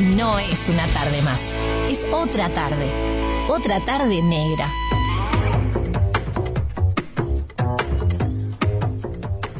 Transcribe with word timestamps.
no 0.00 0.38
es 0.38 0.68
una 0.68 0.86
tarde 0.88 1.22
más, 1.22 1.40
es 1.90 2.06
otra 2.10 2.48
tarde, 2.50 2.86
otra 3.48 3.84
tarde 3.84 4.22
negra. 4.22 4.68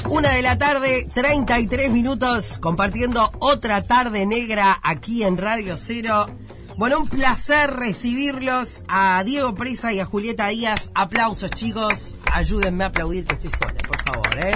Una 0.08 0.30
de 0.30 0.42
la 0.42 0.58
tarde, 0.58 1.06
33 1.12 1.90
minutos, 1.90 2.58
compartiendo 2.58 3.30
otra 3.38 3.82
tarde 3.82 4.26
negra 4.26 4.78
aquí 4.82 5.22
en 5.22 5.36
Radio 5.36 5.76
Cero. 5.76 6.26
Bueno, 6.76 7.00
un 7.00 7.08
placer 7.08 7.70
recibirlos 7.74 8.82
a 8.88 9.22
Diego 9.24 9.54
Presa 9.54 9.92
y 9.92 10.00
a 10.00 10.06
Julieta 10.06 10.48
Díaz. 10.48 10.90
Aplausos, 10.94 11.50
chicos. 11.50 12.16
Ayúdenme 12.32 12.84
a 12.84 12.88
aplaudir 12.88 13.26
que 13.26 13.34
estoy 13.34 13.50
sola, 13.50 13.74
por 13.86 14.02
favor, 14.02 14.46
¿eh? 14.46 14.52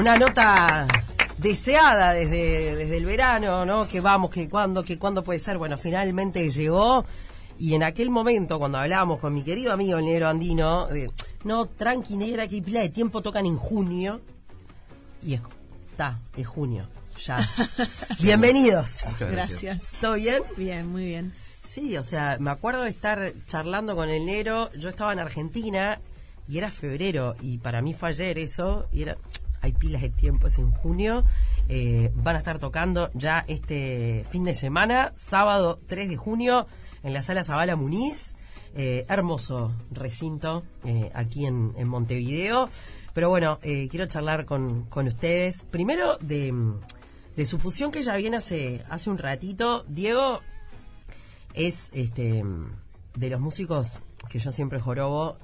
Una 0.00 0.16
nota 0.16 0.86
deseada 1.38 2.12
desde, 2.12 2.76
desde 2.76 2.96
el 2.96 3.04
verano, 3.04 3.64
¿no? 3.66 3.86
Que 3.88 4.00
vamos, 4.00 4.30
que 4.30 4.48
cuándo, 4.48 4.84
que 4.84 4.98
cuándo 4.98 5.24
puede 5.24 5.38
ser. 5.38 5.58
Bueno, 5.58 5.78
finalmente 5.78 6.50
llegó. 6.50 7.04
Y 7.58 7.74
en 7.74 7.82
aquel 7.82 8.10
momento, 8.10 8.58
cuando 8.58 8.78
hablábamos 8.78 9.20
con 9.20 9.32
mi 9.32 9.42
querido 9.42 9.72
amigo 9.72 9.98
el 9.98 10.04
negro 10.04 10.28
andino, 10.28 10.88
eh, 10.90 11.08
no, 11.44 11.66
tranqui 11.66 12.16
negra, 12.16 12.48
que 12.48 12.60
pila 12.62 12.80
de 12.80 12.88
tiempo 12.88 13.22
tocan 13.22 13.46
en 13.46 13.56
junio. 13.56 14.20
Y 15.22 15.34
es, 15.34 15.42
está, 15.90 16.18
es 16.36 16.46
junio, 16.46 16.88
ya. 17.24 17.38
Bienvenidos. 18.20 19.16
Gracias. 19.20 19.92
¿Todo 20.00 20.14
bien? 20.14 20.42
Bien, 20.56 20.86
muy 20.86 21.04
bien. 21.04 21.32
Sí, 21.64 21.96
o 21.96 22.02
sea, 22.02 22.36
me 22.40 22.50
acuerdo 22.50 22.82
de 22.82 22.90
estar 22.90 23.32
charlando 23.46 23.94
con 23.94 24.10
el 24.10 24.26
negro. 24.26 24.70
Yo 24.78 24.88
estaba 24.88 25.12
en 25.12 25.20
Argentina 25.20 26.00
y 26.48 26.58
era 26.58 26.70
febrero. 26.70 27.34
Y 27.40 27.58
para 27.58 27.82
mí 27.82 27.94
fue 27.94 28.10
ayer 28.10 28.38
eso. 28.38 28.86
Y 28.92 29.02
era. 29.02 29.16
Hay 29.64 29.72
pilas 29.72 30.02
de 30.02 30.10
tiempo, 30.10 30.46
es 30.46 30.58
en 30.58 30.70
junio. 30.72 31.24
Eh, 31.70 32.12
van 32.16 32.36
a 32.36 32.38
estar 32.38 32.58
tocando 32.58 33.10
ya 33.14 33.46
este 33.48 34.26
fin 34.28 34.44
de 34.44 34.52
semana, 34.52 35.14
sábado 35.16 35.80
3 35.86 36.10
de 36.10 36.18
junio, 36.18 36.66
en 37.02 37.14
la 37.14 37.22
sala 37.22 37.44
Zabala 37.44 37.74
Muniz. 37.74 38.36
Eh, 38.76 39.06
hermoso 39.08 39.72
recinto 39.90 40.64
eh, 40.84 41.10
aquí 41.14 41.46
en, 41.46 41.88
Montevideo. 41.88 42.68
Pero 43.14 43.30
bueno, 43.30 43.58
quiero 43.62 44.04
charlar 44.04 44.44
con, 44.44 44.84
con 44.84 45.06
ustedes. 45.06 45.62
Primero 45.62 46.18
de, 46.18 46.52
de 47.34 47.46
su 47.46 47.58
fusión 47.58 47.90
que 47.90 48.02
ya 48.02 48.16
viene 48.16 48.36
hace, 48.36 48.84
hace 48.90 49.08
un 49.08 49.16
ratito. 49.16 49.86
Diego 49.88 50.42
es 51.54 51.88
este 51.94 52.44
de 53.14 53.30
los 53.30 53.40
músicos 53.40 54.02
que 54.28 54.38
yo 54.38 54.52
siempre 54.52 54.78
jorobo 54.78 55.38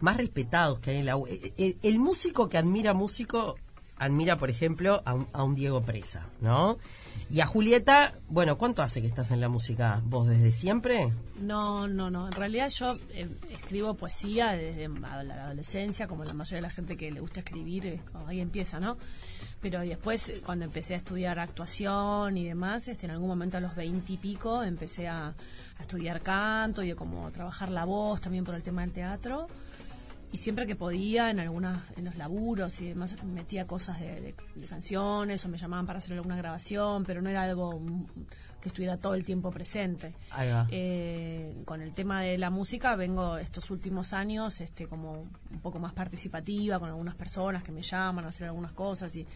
más 0.00 0.16
respetados 0.16 0.80
que 0.80 0.90
hay 0.90 0.96
en 0.98 1.06
la 1.06 1.16
U. 1.16 1.26
El, 1.26 1.52
el- 1.58 1.76
el 1.82 1.98
músico 1.98 2.48
que 2.48 2.58
admira 2.58 2.92
músico 2.94 3.56
admira, 3.96 4.38
por 4.38 4.48
ejemplo, 4.48 5.02
a 5.04 5.12
un, 5.12 5.28
a 5.34 5.42
un 5.42 5.54
Diego 5.54 5.82
Presa, 5.82 6.26
¿no? 6.40 6.78
Y 7.28 7.40
a 7.40 7.46
Julieta, 7.46 8.14
bueno, 8.28 8.56
¿cuánto 8.56 8.82
hace 8.82 9.02
que 9.02 9.06
estás 9.06 9.30
en 9.30 9.40
la 9.42 9.50
música 9.50 10.00
vos 10.06 10.26
desde 10.26 10.50
siempre? 10.52 11.12
No, 11.42 11.86
no, 11.86 12.10
no. 12.10 12.26
En 12.26 12.32
realidad 12.32 12.70
yo 12.70 12.96
eh, 13.10 13.28
escribo 13.52 13.92
poesía 13.94 14.52
desde 14.52 14.88
la 14.88 15.44
adolescencia, 15.44 16.08
como 16.08 16.24
la 16.24 16.32
mayoría 16.32 16.56
de 16.56 16.62
la 16.62 16.70
gente 16.70 16.96
que 16.96 17.10
le 17.12 17.20
gusta 17.20 17.40
escribir, 17.40 18.00
ahí 18.26 18.40
empieza, 18.40 18.80
¿no? 18.80 18.96
Pero 19.60 19.80
después, 19.80 20.30
eh, 20.30 20.40
cuando 20.44 20.64
empecé 20.64 20.94
a 20.94 20.96
estudiar 20.96 21.38
actuación 21.38 22.38
y 22.38 22.44
demás, 22.46 22.88
este, 22.88 23.04
en 23.04 23.12
algún 23.12 23.28
momento 23.28 23.58
a 23.58 23.60
los 23.60 23.76
veinte 23.76 24.14
y 24.14 24.16
pico 24.16 24.62
empecé 24.62 25.08
a, 25.08 25.26
a 25.28 25.34
estudiar 25.80 26.22
canto 26.22 26.82
y 26.82 26.90
a 26.90 26.96
como 26.96 27.30
trabajar 27.32 27.70
la 27.70 27.84
voz 27.84 28.22
también 28.22 28.44
por 28.44 28.54
el 28.54 28.62
tema 28.62 28.80
del 28.80 28.92
teatro. 28.92 29.46
Y 30.32 30.38
siempre 30.38 30.64
que 30.66 30.76
podía, 30.76 31.30
en 31.30 31.40
algunas, 31.40 31.82
en 31.96 32.04
los 32.04 32.16
laburos 32.16 32.80
y 32.80 32.86
demás, 32.88 33.16
metía 33.24 33.66
cosas 33.66 33.98
de, 33.98 34.20
de- 34.20 34.34
de 34.54 34.66
canciones 34.68 35.44
o 35.44 35.48
me 35.48 35.58
llamaban 35.58 35.86
para 35.86 35.98
hacer 35.98 36.12
alguna 36.16 36.36
grabación, 36.36 37.04
pero 37.04 37.20
no 37.20 37.28
era 37.30 37.42
algo 37.42 37.80
que 38.60 38.68
estuviera 38.68 38.96
todo 38.96 39.14
el 39.14 39.24
tiempo 39.24 39.50
presente. 39.50 40.14
Ahí 40.32 40.50
va. 40.50 40.66
Eh, 40.70 41.62
con 41.64 41.80
el 41.82 41.92
tema 41.92 42.22
de 42.22 42.38
la 42.38 42.50
música 42.50 42.96
vengo 42.96 43.36
estos 43.38 43.70
últimos 43.70 44.12
años 44.12 44.60
este 44.60 44.86
como 44.86 45.12
un 45.50 45.60
poco 45.62 45.78
más 45.78 45.92
participativa 45.92 46.78
con 46.78 46.88
algunas 46.88 47.14
personas 47.14 47.62
que 47.62 47.72
me 47.72 47.82
llaman 47.82 48.24
a 48.24 48.28
hacer 48.28 48.46
algunas 48.48 48.72
cosas 48.72 49.14
y 49.16 49.26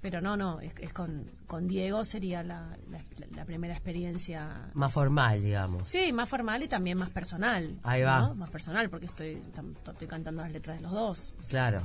pero 0.00 0.20
no 0.20 0.36
no 0.36 0.60
es, 0.60 0.72
es 0.78 0.92
con, 0.92 1.28
con 1.48 1.66
Diego 1.66 2.04
sería 2.04 2.44
la, 2.44 2.76
la- 2.88 3.02
la 3.34 3.44
primera 3.44 3.74
experiencia 3.74 4.70
Más 4.74 4.92
formal, 4.92 5.42
digamos. 5.42 5.88
sí 5.90 6.12
más 6.12 6.28
formal 6.28 6.62
y 6.62 6.68
también 6.68 6.98
más 6.98 7.10
personal 7.10 7.78
Ahí 7.82 8.02
va. 8.02 8.20
¿no? 8.20 8.34
más 8.36 8.48
personal 8.50 8.88
porque 8.90 9.06
estoy 9.06 9.42
tam- 9.54 9.74
estoy 9.90 10.06
cantando 10.06 10.42
las 10.42 10.52
letras 10.52 10.76
de 10.76 10.82
los 10.84 10.92
dos 10.92 11.34
Claro. 11.48 11.82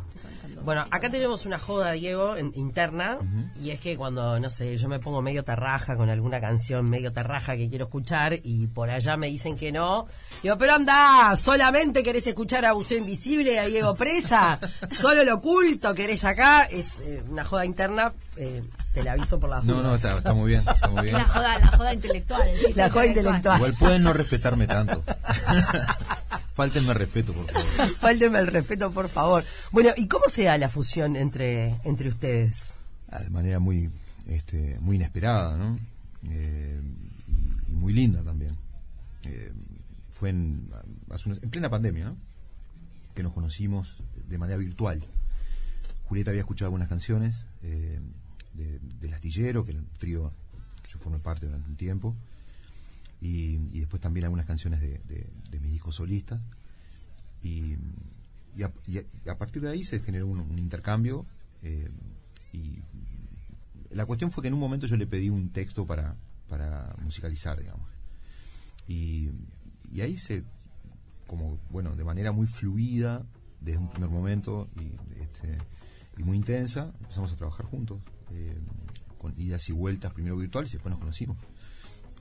Bueno, 0.64 0.86
acá 0.92 1.10
tenemos 1.10 1.46
una 1.48 1.58
joda, 1.58 1.92
Diego, 1.94 2.36
en- 2.38 2.52
interna, 2.56 3.18
y 3.60 3.72
es 3.72 3.80
que 3.80 3.98
cuando, 3.98 4.40
no 4.40 4.52
sé, 4.52 4.78
yo 4.78 4.88
me 4.90 5.00
pongo 5.00 5.22
medio 5.22 5.44
tarraja 5.44 5.98
con 5.98 6.10
alguna 6.10 6.40
canción 6.40 6.83
medio 6.90 7.12
tarraja 7.12 7.56
que 7.56 7.70
quiero 7.70 7.86
escuchar 7.86 8.40
y 8.44 8.68
por 8.68 8.90
allá 8.90 9.18
me 9.18 9.28
dicen 9.28 9.56
que 9.56 9.72
no, 9.72 10.08
digo, 10.42 10.58
pero 10.58 10.74
anda, 10.74 11.36
solamente 11.38 12.04
querés 12.04 12.28
escuchar 12.28 12.66
a 12.66 12.74
Buceo 12.74 12.98
Invisible 12.98 13.54
y 13.54 13.58
a 13.58 13.66
Diego 13.66 13.96
Presa, 13.96 14.60
solo 14.92 15.24
lo 15.24 15.36
oculto 15.36 15.94
querés 15.94 16.24
acá, 16.26 16.64
es 16.64 17.00
eh, 17.02 17.24
una 17.30 17.44
joda 17.44 17.66
interna, 17.66 18.14
eh, 18.38 18.62
te 18.94 19.04
la 19.04 19.14
aviso 19.14 19.40
por 19.40 19.50
las 19.50 19.64
No, 19.64 19.82
no, 19.82 19.96
está, 19.96 20.14
está 20.14 20.34
muy 20.34 20.50
bien, 20.52 20.64
está 20.68 20.88
muy 20.90 21.04
bien. 21.04 21.18
la 21.18 21.26
joda 21.26 21.60
la 21.60 21.68
joda 21.68 21.94
intelectual 21.94 22.48
el 22.48 22.76
La 22.76 22.90
joda 22.90 23.06
intelectual. 23.08 23.58
Igual 23.58 23.74
pueden 23.80 24.04
no 24.04 24.14
respetarme 24.14 24.68
tanto. 24.68 25.04
Fáltenme 26.54 26.94
respeto, 26.94 27.34
por 27.34 27.52
favor. 27.52 27.96
Fálteme 28.00 28.40
el 28.40 28.48
respeto, 28.48 28.92
por 28.92 29.10
favor. 29.10 29.44
Bueno, 29.72 29.90
¿y 29.98 30.08
cómo 30.08 30.26
se 30.28 30.44
da 30.44 30.58
la 30.58 30.70
fusión 30.70 31.16
entre, 31.16 31.80
entre 31.84 32.10
ustedes? 32.10 32.80
Ah, 33.10 33.20
de 33.20 33.32
manera 33.32 33.60
muy, 33.60 33.90
este, 34.28 34.78
muy 34.80 34.98
inesperada, 34.98 35.58
¿no? 35.58 35.78
Eh, 36.30 36.82
y, 37.68 37.74
muy 37.76 37.94
linda 37.94 38.24
también. 38.24 38.52
Eh, 39.24 39.52
fue 40.12 40.30
en, 40.30 40.70
en 41.42 41.50
plena 41.50 41.70
pandemia, 41.70 42.06
¿no? 42.06 42.18
Que 43.14 43.24
nos 43.24 43.34
conocimos 43.34 44.02
de 44.28 44.38
manera 44.38 44.58
virtual. 44.58 45.04
Julieta 46.06 46.32
había 46.32 46.42
escuchado 46.42 46.68
algunas 46.68 46.88
canciones 46.88 47.46
eh, 47.62 48.00
de, 48.54 48.80
del 48.80 49.14
Astillero, 49.14 49.64
que 49.66 49.72
era 49.72 49.80
un 49.80 49.90
trío 49.98 50.32
que 50.84 50.92
yo 50.92 51.00
formé 51.00 51.20
parte 51.20 51.46
durante 51.46 51.70
un 51.70 51.76
tiempo. 51.78 52.16
Y, 53.22 53.56
y 53.76 53.80
después 53.80 54.02
también 54.02 54.26
algunas 54.26 54.46
canciones 54.46 54.82
de, 54.82 55.00
de- 55.08 55.30
de 55.50 55.60
mis 55.60 55.72
discos 55.72 55.96
solistas. 55.96 56.42
Y, 57.42 57.76
a, 58.64 59.38
partir 59.38 59.62
de 59.64 59.70
ahí 59.72 59.84
se 59.84 60.00
generó 60.00 60.28
un, 60.28 60.40
un 60.40 60.60
intercambio. 60.60 61.26
y 62.54 62.80
la 63.94 64.06
cuestión 64.06 64.32
fue 64.32 64.42
que 64.42 64.48
en 64.48 64.54
un 64.54 64.60
momento 64.60 64.88
yo 64.88 64.98
le 64.98 65.08
pedí 65.08 65.30
un 65.30 65.50
texto 65.52 65.86
para, 65.86 66.16
para 66.48 66.96
musicalizar, 67.02 67.60
digamos. 67.60 67.90
Y, 68.88 69.30
y 69.92 70.02
ahí 70.02 70.18
se, 70.18 70.44
como, 71.28 71.60
bueno, 71.70 71.96
de 71.96 72.04
manera 72.04 72.32
muy 72.32 72.48
fluida, 72.48 73.26
desde 73.64 73.80
un 73.80 73.90
primer 73.90 74.10
momento 74.10 74.70
y, 74.76 75.22
este, 75.22 75.58
y 76.18 76.24
muy 76.24 76.38
intensa, 76.38 76.94
empezamos 77.00 77.32
a 77.32 77.36
trabajar 77.36 77.66
juntos, 77.66 78.00
eh, 78.32 78.58
con 79.18 79.34
idas 79.38 79.70
y 79.70 79.72
vueltas, 79.72 80.12
primero 80.14 80.36
virtuales 80.36 80.72
y 80.72 80.76
después 80.76 80.92
nos 80.92 81.00
conocimos. 81.00 81.38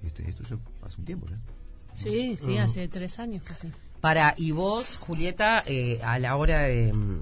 Este, 0.03 0.29
esto 0.29 0.43
ya 0.45 0.59
hace 0.87 0.99
un 0.99 1.05
tiempo 1.05 1.29
ya. 1.29 1.39
sí 1.95 2.37
sí 2.37 2.59
hace 2.59 2.89
tres 2.89 3.21
años 3.21 3.43
casi 3.45 3.71
Para, 4.01 4.35
y 4.37 4.51
vos, 4.51 4.97
Julieta, 4.97 5.63
eh, 5.67 6.01
a 6.03 6.19
la 6.19 6.37
hora 6.37 6.63
de, 6.63 6.93
mm, 6.93 7.21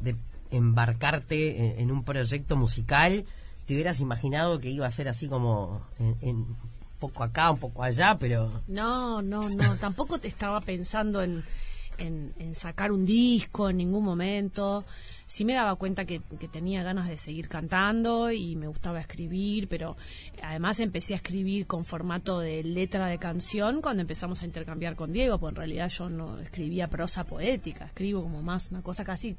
de 0.00 0.16
embarcarte 0.50 1.64
en, 1.64 1.80
en 1.80 1.90
un 1.90 2.04
proyecto 2.04 2.56
musical, 2.56 3.24
¿te 3.70 3.74
hubieras 3.74 4.00
imaginado 4.00 4.58
que 4.58 4.68
iba 4.68 4.84
a 4.84 4.90
ser 4.90 5.06
así 5.08 5.28
como 5.28 5.86
en, 6.00 6.16
en 6.22 6.36
un 6.38 6.56
poco 6.98 7.22
acá, 7.22 7.52
un 7.52 7.58
poco 7.58 7.84
allá, 7.84 8.16
pero... 8.18 8.50
No, 8.66 9.22
no, 9.22 9.48
no, 9.48 9.76
tampoco 9.78 10.18
te 10.18 10.26
estaba 10.26 10.60
pensando 10.60 11.22
en, 11.22 11.44
en, 11.98 12.34
en 12.40 12.56
sacar 12.56 12.90
un 12.90 13.06
disco 13.06 13.70
en 13.70 13.76
ningún 13.76 14.02
momento. 14.04 14.84
Sí 15.24 15.44
me 15.44 15.54
daba 15.54 15.76
cuenta 15.76 16.04
que, 16.04 16.20
que 16.40 16.48
tenía 16.48 16.82
ganas 16.82 17.08
de 17.08 17.16
seguir 17.16 17.48
cantando 17.48 18.32
y 18.32 18.56
me 18.56 18.66
gustaba 18.66 18.98
escribir, 18.98 19.68
pero 19.68 19.96
además 20.42 20.80
empecé 20.80 21.12
a 21.12 21.18
escribir 21.18 21.68
con 21.68 21.84
formato 21.84 22.40
de 22.40 22.64
letra 22.64 23.06
de 23.06 23.18
canción 23.18 23.80
cuando 23.82 24.02
empezamos 24.02 24.42
a 24.42 24.46
intercambiar 24.46 24.96
con 24.96 25.12
Diego, 25.12 25.38
porque 25.38 25.50
en 25.50 25.56
realidad 25.58 25.88
yo 25.90 26.10
no 26.10 26.40
escribía 26.40 26.90
prosa 26.90 27.22
poética, 27.22 27.84
escribo 27.84 28.20
como 28.20 28.42
más 28.42 28.72
una 28.72 28.82
cosa 28.82 29.04
casi 29.04 29.36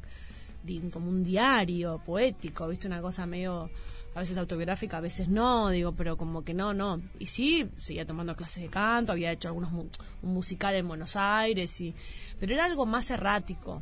como 0.92 1.10
un 1.10 1.24
diario 1.24 2.02
poético, 2.06 2.68
¿viste? 2.68 2.88
Una 2.88 3.02
cosa 3.02 3.26
medio 3.26 3.70
a 4.14 4.20
veces 4.20 4.38
autobiográfica, 4.38 4.98
a 4.98 5.02
veces 5.02 5.28
no, 5.30 5.70
digo, 5.70 5.94
pero 5.94 6.18
como 6.18 6.44
que 6.44 6.54
no, 6.54 6.74
no. 6.74 7.02
Y 7.20 7.28
sí, 7.28 7.70
seguía 7.78 8.06
tomando 8.06 8.36
clases 8.36 8.62
de 8.64 8.70
canto, 8.70 9.12
había 9.14 9.32
hecho 9.32 9.48
algunos 9.48 9.72
mu- 9.72 9.88
un 10.22 10.34
musical 10.34 10.76
en 10.76 10.88
Buenos 10.88 11.16
Aires, 11.16 11.80
y 11.82 11.96
pero 12.40 12.54
era 12.54 12.66
algo 12.66 12.86
más 12.86 13.10
errático. 13.12 13.82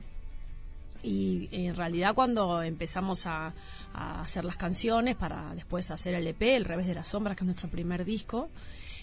Y 1.01 1.47
en 1.51 1.75
realidad 1.75 2.13
cuando 2.13 2.61
empezamos 2.61 3.25
a, 3.25 3.53
a 3.93 4.21
hacer 4.21 4.43
las 4.43 4.57
canciones 4.57 5.15
para 5.15 5.55
después 5.55 5.89
hacer 5.91 6.13
el 6.13 6.27
EP, 6.27 6.41
El 6.41 6.65
Revés 6.65 6.87
de 6.87 6.93
las 6.93 7.07
Sombras, 7.07 7.37
que 7.37 7.43
es 7.43 7.47
nuestro 7.47 7.69
primer 7.69 8.03
disco, 8.03 8.49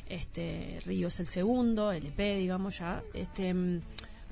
este 0.08 0.80
Río 0.84 1.08
es 1.08 1.18
el 1.20 1.26
segundo, 1.26 1.90
el 1.92 2.06
EP, 2.06 2.18
digamos 2.38 2.78
ya, 2.78 3.02
este 3.14 3.52
mm, 3.54 3.80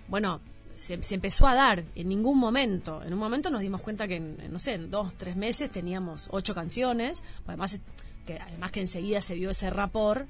bueno, 0.08 0.40
se, 0.84 1.02
se 1.02 1.14
empezó 1.14 1.46
a 1.46 1.54
dar 1.54 1.84
en 1.94 2.08
ningún 2.08 2.38
momento. 2.38 3.02
En 3.02 3.12
un 3.12 3.18
momento 3.18 3.50
nos 3.50 3.60
dimos 3.62 3.80
cuenta 3.80 4.06
que, 4.06 4.16
en, 4.16 4.36
no 4.52 4.58
sé, 4.58 4.74
en 4.74 4.90
dos, 4.90 5.14
tres 5.14 5.34
meses 5.36 5.70
teníamos 5.70 6.28
ocho 6.30 6.54
canciones. 6.54 7.24
Además, 7.46 7.80
que 8.26 8.38
además 8.38 8.70
que 8.70 8.80
enseguida 8.80 9.20
se 9.20 9.34
vio 9.34 9.50
ese 9.50 9.70
rapor, 9.70 10.26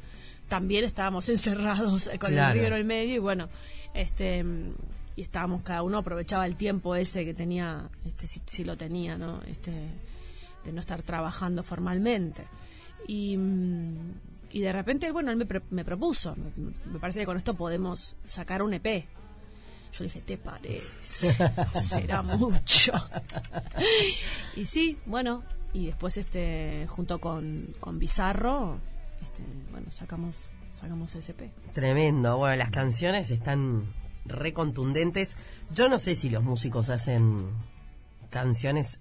también 0.48 0.84
estábamos 0.84 1.28
encerrados 1.30 2.08
con 2.20 2.30
Claro. 2.30 2.52
el 2.52 2.58
río 2.58 2.66
en 2.68 2.72
el 2.74 2.84
medio 2.84 3.14
y 3.16 3.18
bueno, 3.18 3.48
este 3.94 4.44
y 5.16 5.22
estábamos 5.22 5.62
cada 5.62 5.82
uno 5.82 5.98
aprovechaba 5.98 6.44
el 6.44 6.56
tiempo 6.56 6.96
ese 6.96 7.24
que 7.24 7.34
tenía, 7.34 7.88
este 8.04 8.26
si, 8.26 8.40
si 8.46 8.64
lo 8.64 8.76
tenía, 8.76 9.16
¿no? 9.16 9.42
Este 9.44 9.70
de 10.64 10.72
no 10.72 10.80
estar 10.80 11.02
trabajando 11.02 11.62
formalmente. 11.62 12.42
Y, 13.06 13.36
mm, 13.36 13.94
y 14.50 14.60
de 14.60 14.72
repente, 14.72 15.10
bueno, 15.12 15.30
él 15.30 15.36
me, 15.36 15.46
me 15.70 15.84
propuso, 15.84 16.34
me, 16.36 16.72
me 16.92 16.98
parece 16.98 17.20
que 17.20 17.26
con 17.26 17.36
esto 17.36 17.54
podemos 17.54 18.16
sacar 18.24 18.62
un 18.62 18.74
EP. 18.74 19.06
Yo 19.96 20.04
le 20.04 20.04
dije, 20.04 20.20
¿te 20.22 20.38
parece? 20.38 21.34
Será 21.80 22.22
mucho. 22.22 22.92
y 24.56 24.64
sí, 24.64 24.98
bueno, 25.06 25.44
y 25.72 25.86
después 25.86 26.16
este 26.16 26.86
junto 26.88 27.20
con, 27.20 27.74
con 27.78 27.98
Bizarro, 27.98 28.78
este, 29.22 29.44
bueno, 29.70 29.90
sacamos 29.92 30.50
sacamos 30.74 31.14
EP. 31.14 31.50
Tremendo. 31.72 32.36
Bueno, 32.36 32.56
las 32.56 32.70
canciones 32.70 33.30
están 33.30 33.92
re 34.24 34.52
contundentes. 34.52 35.36
Yo 35.70 35.88
no 35.88 35.98
sé 35.98 36.14
si 36.14 36.30
los 36.30 36.42
músicos 36.42 36.90
hacen 36.90 37.50
canciones. 38.30 39.00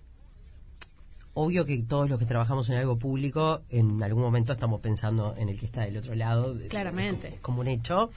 Obvio 1.34 1.66
que 1.66 1.82
todos 1.82 2.10
los 2.10 2.20
que 2.20 2.26
trabajamos 2.26 2.70
en 2.70 2.76
algo 2.76 3.00
público, 3.00 3.64
en 3.70 4.02
algún 4.04 4.22
momento 4.22 4.54
estamos 4.54 4.82
pensando 4.82 5.34
en 5.38 5.50
el 5.50 5.60
que 5.60 5.66
está 5.66 5.82
del 5.82 5.98
otro 5.98 6.14
lado. 6.14 6.56
Claramente. 6.70 7.30
Es 7.30 7.40
como 7.40 7.62
un 7.62 7.68
hecho. 7.68 8.12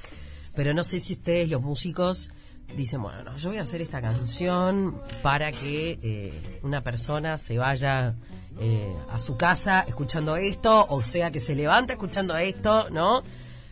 Pero 0.55 0.75
no 0.75 0.85
sé 0.85 1.01
si 1.01 1.15
ustedes, 1.15 1.49
los 1.49 1.63
músicos, 1.63 2.31
dicen, 2.75 3.03
bueno, 3.03 3.23
no, 3.25 3.37
yo 3.37 3.51
voy 3.51 3.59
a 3.59 3.63
hacer 3.63 3.81
esta 3.81 4.01
canción 4.01 5.01
para 5.23 5.53
que 5.53 5.99
eh, 6.03 6.59
una 6.63 6.83
persona 6.83 7.39
se 7.39 7.59
vaya 7.59 8.15
eh, 8.59 8.95
a 9.11 9.21
su 9.21 9.37
casa 9.37 9.81
escuchando 9.81 10.37
esto, 10.37 10.87
o 10.89 11.03
sea, 11.03 11.31
que 11.31 11.41
se 11.41 11.55
levanta 11.55 11.93
escuchando 11.93 12.37
esto, 12.37 12.89
¿no? 12.91 13.23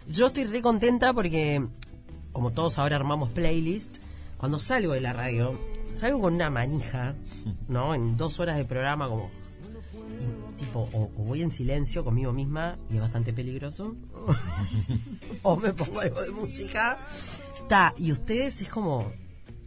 Yo 0.07 0.27
estoy 0.27 0.45
re 0.45 0.61
contenta 0.61 1.13
porque, 1.13 1.67
como 2.33 2.53
todos 2.53 2.79
ahora 2.79 2.97
armamos 2.97 3.31
playlist, 3.31 3.99
cuando 4.37 4.59
salgo 4.59 4.93
de 4.93 5.01
la 5.01 5.15
radio, 5.15 5.59
salgo 5.95 6.21
con 6.21 6.35
una 6.35 6.51
manija, 6.51 7.15
¿no? 7.69 7.95
En 7.95 8.17
dos 8.19 8.41
horas 8.41 8.59
de 8.59 8.67
programa, 8.67 9.09
como. 9.09 9.31
tipo, 10.59 10.87
o 10.93 11.09
voy 11.17 11.41
en 11.41 11.51
silencio 11.51 12.05
conmigo 12.05 12.33
misma, 12.33 12.77
y 12.91 12.97
es 12.97 13.01
bastante 13.01 13.33
peligroso, 13.33 13.97
o 15.43 15.57
me 15.57 15.73
pongo 15.73 16.01
algo 16.01 16.21
de 16.21 16.31
música. 16.31 16.99
Ta, 17.69 17.95
y 17.97 18.13
ustedes 18.13 18.61
es 18.63 18.69
como. 18.69 19.13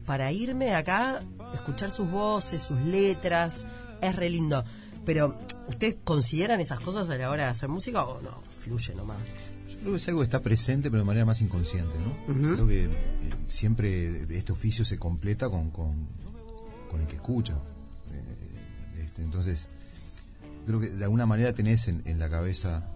Para 0.05 0.31
irme 0.31 0.65
de 0.65 0.75
acá, 0.75 1.19
escuchar 1.53 1.91
sus 1.91 2.09
voces, 2.09 2.61
sus 2.61 2.79
letras, 2.79 3.67
es 4.01 4.15
re 4.15 4.29
lindo. 4.29 4.63
Pero, 5.05 5.37
¿ustedes 5.67 5.97
consideran 6.03 6.61
esas 6.61 6.79
cosas 6.79 7.09
a 7.09 7.17
la 7.17 7.29
hora 7.29 7.43
de 7.43 7.49
hacer 7.49 7.67
música 7.67 8.05
o 8.05 8.21
no? 8.21 8.41
Fluye 8.49 8.95
nomás. 8.95 9.17
Yo 9.69 9.79
creo 9.79 9.91
que 9.91 9.97
es 9.97 10.07
algo 10.07 10.21
que 10.21 10.25
está 10.25 10.41
presente, 10.41 10.89
pero 10.89 11.01
de 11.01 11.05
manera 11.05 11.25
más 11.25 11.41
inconsciente, 11.41 11.93
¿no? 11.99 12.53
Creo 12.55 12.67
que 12.67 12.85
eh, 12.85 12.89
siempre 13.47 14.25
este 14.37 14.53
oficio 14.53 14.85
se 14.85 14.97
completa 14.97 15.49
con, 15.49 15.71
con, 15.71 16.07
con 16.89 17.01
el 17.01 17.07
que 17.07 17.15
escucha. 17.15 17.55
Eh, 18.11 19.03
este, 19.05 19.23
entonces, 19.23 19.67
creo 20.65 20.79
que 20.79 20.89
de 20.89 21.03
alguna 21.03 21.25
manera 21.25 21.53
tenés 21.53 21.87
en, 21.89 22.01
en 22.05 22.17
la 22.17 22.29
cabeza, 22.29 22.89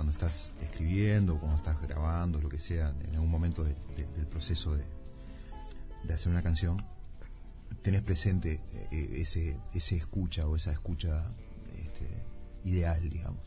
cuando 0.00 0.12
estás 0.12 0.48
escribiendo, 0.62 1.38
cuando 1.38 1.58
estás 1.58 1.78
grabando, 1.82 2.40
lo 2.40 2.48
que 2.48 2.58
sea, 2.58 2.94
en 3.06 3.14
algún 3.16 3.28
momento 3.30 3.62
de- 3.64 3.74
de- 3.98 4.06
del 4.16 4.26
proceso 4.26 4.74
de, 4.74 4.82
de 6.04 6.14
hacer 6.14 6.32
una 6.32 6.42
canción, 6.42 6.82
tenés 7.82 8.00
presente 8.00 8.62
eh, 8.90 9.10
ese, 9.16 9.58
ese 9.74 9.96
escucha 9.98 10.46
o 10.46 10.56
esa 10.56 10.72
escucha 10.72 11.26
este, 11.76 12.08
ideal, 12.64 13.10
digamos 13.10 13.40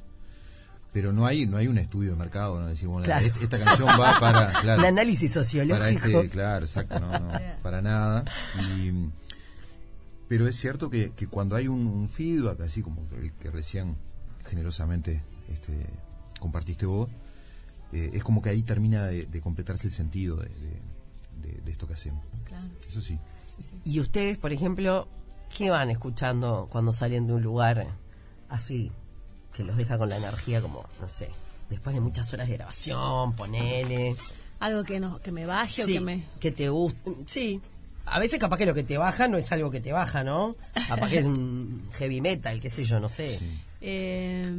pero 0.92 1.12
no 1.12 1.26
hay 1.26 1.48
no 1.48 1.58
hay 1.58 1.68
un 1.68 1.80
estudio 1.80 2.12
de 2.12 2.18
mercado 2.18 2.60
no 2.60 2.68
decir 2.68 2.88
bueno 2.88 3.04
Claro. 3.06 3.26
este- 3.26 3.44
esta 3.44 3.58
canción 3.58 3.90
va 4.00 4.20
para 4.20 4.52
claro, 4.62 4.82
Un 4.82 4.86
análisis 4.90 5.32
sociológico. 5.34 5.80
para 5.80 5.90
este 5.90 6.30
claro 6.30 6.66
exacto 6.66 7.00
no, 7.00 7.12
no, 7.20 7.32
para 7.64 7.82
nada 7.82 8.24
y, 8.70 8.92
pero 10.28 10.48
es 10.48 10.56
cierto 10.56 10.92
que, 10.92 11.12
que 11.16 11.26
cuando 11.26 11.56
hay 11.56 11.68
un, 11.68 11.88
un 11.88 12.08
feedback 12.08 12.62
así 12.62 12.84
como 12.84 13.08
el 13.20 13.34
que 13.34 13.50
recién 13.50 13.96
generosamente 14.46 15.24
este, 15.52 15.88
compartiste 16.44 16.86
vos 16.86 17.10
eh, 17.94 18.12
es 18.14 18.24
como 18.24 18.42
que 18.42 18.50
ahí 18.50 18.62
termina 18.64 19.06
de, 19.06 19.26
de 19.26 19.42
completarse 19.42 19.88
el 19.88 19.94
sentido 19.94 20.36
de, 20.38 20.50
de- 20.50 20.82
de- 21.52 21.62
de 21.62 21.72
esto 21.72 21.88
que 21.88 21.94
hacemos 21.96 22.24
Claro. 22.46 22.66
eso 22.88 23.02
sí 23.02 23.18
Y 23.86 24.00
ustedes, 24.00 24.38
por 24.38 24.52
ejemplo, 24.54 25.08
¿qué 25.56 25.70
van 25.70 25.90
escuchando 25.90 26.68
cuando 26.72 26.92
salen 26.94 27.28
de 27.28 27.34
un 27.34 27.42
lugar 27.44 27.88
así, 28.50 28.92
que 29.54 29.64
los 29.64 29.78
deja 29.78 29.98
con 30.00 30.10
la 30.10 30.18
energía 30.18 30.60
como, 30.62 30.84
no 31.02 31.08
sé, 31.08 31.30
después 31.70 31.94
de 31.96 32.02
muchas 32.02 32.34
horas 32.34 32.48
de 32.48 32.56
grabación, 32.58 33.34
ponele? 33.36 34.16
Algo 34.60 34.84
que 34.84 35.00
no 35.00 35.20
que 35.20 35.32
me 35.32 35.46
baje 35.46 35.84
Sí, 35.84 35.98
o 35.98 36.00
que 36.00 36.06
me 36.06 36.24
que 36.40 36.52
te 36.52 36.70
guste. 36.70 37.12
Sí. 37.28 37.62
A 38.06 38.18
veces 38.20 38.40
capaz 38.40 38.58
que 38.58 38.66
lo 38.66 38.74
que 38.74 38.84
te 38.84 38.98
baja 38.98 39.28
no 39.28 39.38
es 39.38 39.52
algo 39.52 39.70
que 39.70 39.80
te 39.82 39.92
baja, 39.94 40.24
¿no? 40.24 40.56
Capaz 40.88 41.10
que 41.10 41.20
es 41.20 41.26
un 41.26 41.88
heavy 41.94 42.22
metal, 42.22 42.60
qué 42.60 42.70
sé 42.70 42.84
yo, 42.86 43.00
no 43.00 43.08
sé. 43.10 43.38
Sí. 43.38 43.46
Eh, 43.82 44.52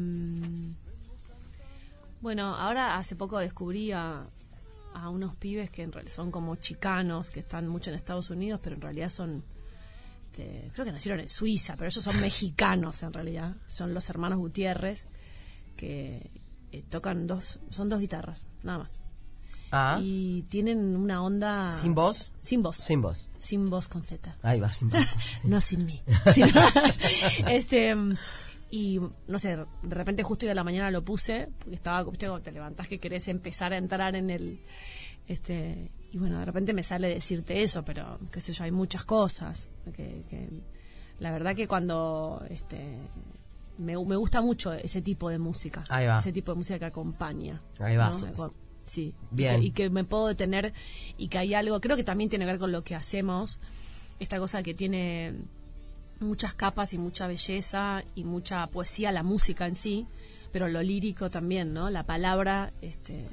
bueno, 2.25 2.55
ahora 2.57 2.97
hace 2.97 3.17
poco 3.17 3.39
descubrí 3.39 3.93
a, 3.93 4.27
a 4.95 5.09
unos 5.11 5.37
pibes 5.37 5.71
que 5.71 5.83
en 5.83 5.93
realidad 5.93 6.15
son 6.15 6.31
como 6.31 6.57
chicanos, 6.57 7.31
que 7.31 7.41
están 7.41 7.69
mucho 7.69 7.91
en 7.91 7.97
Estados 7.97 8.31
Unidos, 8.31 8.61
pero 8.63 8.77
en 8.77 8.81
realidad 8.81 9.11
son, 9.11 9.45
este, 10.33 10.71
creo 10.73 10.87
que 10.87 10.93
nacieron 10.93 11.21
en 11.21 11.29
Suiza, 11.29 11.77
pero 11.77 11.89
ellos 11.91 12.03
son 12.03 12.19
mexicanos 12.23 13.03
en 13.03 13.13
realidad. 13.13 13.57
Son 13.67 13.93
los 13.93 14.09
hermanos 14.09 14.39
Gutiérrez, 14.39 15.07
que 15.77 16.31
eh, 16.73 16.83
tocan 16.89 17.27
dos, 17.27 17.61
son 17.69 17.91
dos 17.91 18.01
guitarras, 18.01 18.47
nada 18.63 18.79
más. 18.79 19.03
Ah, 19.71 19.99
Y 20.01 20.43
tienen 20.45 20.97
una 20.97 21.21
onda... 21.23 21.69
¿Sin 21.71 21.95
voz? 21.95 22.33
Sin 22.39 22.63
voz. 22.63 22.77
sin 22.79 23.03
voz. 23.03 23.29
Sin 23.39 23.69
voz 23.69 23.89
con 23.89 24.03
Z. 24.03 24.35
Ahí 24.43 24.61
va, 24.61 24.73
sin 24.73 24.89
voz. 24.89 25.05
no 25.45 25.61
sin 25.61 25.85
mí. 25.85 26.01
Sino- 26.33 26.49
este 27.49 27.95
y 28.71 29.01
no 29.29 29.39
sé, 29.39 29.57
de 29.57 29.95
repente 29.95 30.23
justo 30.23 30.47
hoy 30.47 30.49
de 30.49 30.55
la 30.55 30.65
mañana 30.65 30.91
lo 30.91 31.05
puse, 31.05 31.49
porque 31.59 31.77
estaba, 31.77 32.03
viste, 32.05 32.27
cuando 32.27 32.43
te 32.43 32.53
levantás 32.53 32.89
que 32.89 32.99
querés 32.99 33.29
empezar 33.29 33.73
a 33.73 33.77
entrar 33.77 34.17
en 34.17 34.31
el 34.31 34.61
este 35.27 35.91
y 36.11 36.19
bueno, 36.19 36.39
de 36.39 36.45
repente 36.45 36.73
me 36.73 36.83
sale 36.83 37.09
decirte 37.09 37.63
eso, 37.63 37.85
pero 37.85 38.19
qué 38.31 38.41
sé 38.41 38.53
yo, 38.53 38.65
hay 38.65 38.71
muchas 38.71 39.05
cosas 39.05 39.69
que, 39.97 40.25
que 40.29 40.49
la 41.19 41.33
verdad 41.33 41.57
que 41.57 41.67
cuando 41.67 42.45
este 42.51 42.99
me, 43.79 43.97
me 44.05 44.17
gusta 44.17 44.41
mucho 44.41 44.73
ese 44.73 45.03
tipo 45.03 45.29
de 45.29 45.39
música. 45.39 45.83
Ahí 45.89 46.07
va. 46.07 46.21
Ese 46.21 46.33
tipo 46.33 46.53
de 46.53 46.59
música 46.59 46.79
que 46.79 46.85
acompaña. 46.85 47.61
Ahí 47.81 47.97
va. 47.97 48.11
¿no? 48.11 48.55
Sí. 48.87 49.15
Bien. 49.31 49.63
Y 49.63 49.71
que, 49.73 49.85
y 49.85 49.87
que 49.87 49.91
me 49.91 50.05
puedo 50.05 50.29
detener 50.29 50.73
y 51.17 51.29
que 51.29 51.39
hay 51.39 51.55
algo, 51.55 51.81
creo 51.81 51.97
que 51.97 52.05
también 52.05 52.31
tiene 52.31 52.45
que 52.45 52.53
ver 52.53 52.61
con 52.61 52.73
lo 52.73 52.85
que 52.85 52.95
hacemos, 52.95 53.59
esta 54.21 54.39
cosa 54.39 54.63
que 54.63 54.75
tiene 54.75 55.35
muchas 56.21 56.55
capas 56.55 56.93
y 56.95 56.99
mucha 56.99 57.27
belleza 57.27 58.03
y 58.15 58.25
mucha 58.25 58.67
poesía, 58.69 59.13
la 59.13 59.23
música 59.23 59.67
en 59.67 59.75
sí, 59.75 60.07
pero 60.53 60.69
lo 60.69 60.83
lírico 60.83 61.31
también, 61.31 61.75
¿no? 61.75 61.91
La 61.91 62.05
palabra 62.05 62.73
este, 62.81 63.27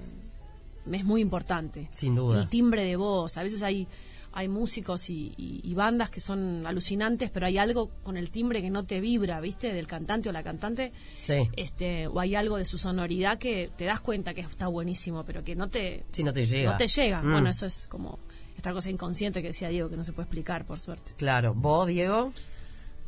es 0.92 1.04
muy 1.06 1.22
importante. 1.22 1.88
Sin 1.92 2.16
duda. 2.16 2.40
El 2.40 2.48
timbre 2.48 2.84
de 2.84 2.96
voz. 2.96 3.38
A 3.38 3.44
veces 3.44 3.62
hay, 3.64 3.88
hay 4.34 4.48
músicos 4.48 5.10
y, 5.10 5.34
y- 5.38 5.62
y 5.64 5.74
bandas 5.76 6.10
que 6.10 6.20
son 6.20 6.66
alucinantes, 6.66 7.30
pero 7.30 7.46
hay 7.46 7.58
algo 7.60 7.92
con 8.04 8.18
el 8.18 8.32
timbre 8.32 8.62
que 8.62 8.70
no 8.72 8.84
te 8.86 9.00
vibra, 9.00 9.40
¿viste? 9.40 9.72
Del 9.74 9.86
cantante 9.88 10.30
o 10.30 10.32
la 10.32 10.42
cantante. 10.44 10.92
Sí. 11.20 11.48
Este, 11.56 12.08
o 12.08 12.20
hay 12.20 12.34
algo 12.36 12.58
de 12.58 12.66
su 12.66 12.78
sonoridad 12.80 13.38
que 13.38 13.70
te 13.78 13.86
das 13.86 14.02
cuenta 14.02 14.34
que 14.34 14.42
está 14.42 14.68
buenísimo, 14.68 15.24
pero 15.24 15.44
que 15.44 15.56
no 15.56 15.70
te, 15.70 16.04
Si 16.12 16.24
no 16.24 16.34
te 16.34 16.46
llega. 16.48 16.72
no 16.72 16.78
te 16.78 16.88
llega. 16.88 17.22
Mm. 17.22 17.32
Bueno, 17.32 17.50
eso 17.52 17.66
es 17.68 17.86
como 17.88 18.18
esta 18.58 18.74
cosa 18.74 18.90
inconsciente 18.90 19.42
que 19.42 19.50
decía 19.50 19.70
Diego, 19.70 19.90
que 19.90 19.98
no 19.98 20.04
se 20.04 20.14
puede 20.14 20.26
explicar, 20.26 20.66
por 20.66 20.80
suerte. 20.80 21.14
Claro. 21.18 21.54
¿Vos, 21.54 21.88
Diego? 21.88 22.32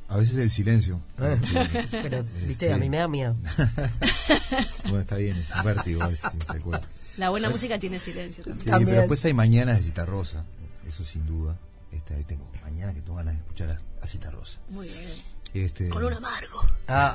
A 0.09 0.17
veces 0.17 0.35
el 0.37 0.49
silencio 0.49 1.01
Pero, 1.17 2.23
viste, 2.45 2.67
sí. 2.67 2.71
a 2.73 2.77
mí 2.77 2.89
me 2.89 2.97
da 2.97 3.07
miedo. 3.07 3.35
bueno 4.83 4.99
está 4.99 5.17
bien 5.17 5.37
es 5.37 5.49
un 5.55 5.63
vértigo 5.63 6.03
es. 6.05 6.21
La 7.17 7.29
buena 7.29 7.49
música 7.49 7.77
tiene 7.77 7.99
silencio 7.99 8.43
también. 8.43 8.63
Sí, 8.63 8.69
También. 8.69 8.87
pero 8.89 8.99
después 9.01 9.23
hay 9.25 9.33
mañanas 9.33 9.77
de 9.77 9.83
Cita 9.83 10.05
Rosa, 10.05 10.45
eso 10.87 11.03
sin 11.03 11.25
duda. 11.27 11.55
Este, 11.91 12.15
ahí 12.15 12.23
tengo 12.23 12.49
mañana 12.63 12.91
que 12.93 13.01
tengo 13.01 13.17
ganas 13.17 13.35
de 13.35 13.39
escuchar 13.41 13.69
a, 13.69 13.79
a 14.03 14.07
Cita 14.07 14.31
Rosa. 14.31 14.59
Muy 14.69 14.87
bien. 14.87 15.09
Este, 15.53 15.89
Con 15.89 16.03
un 16.03 16.13
amargo. 16.13 16.59
Ah, 16.87 17.13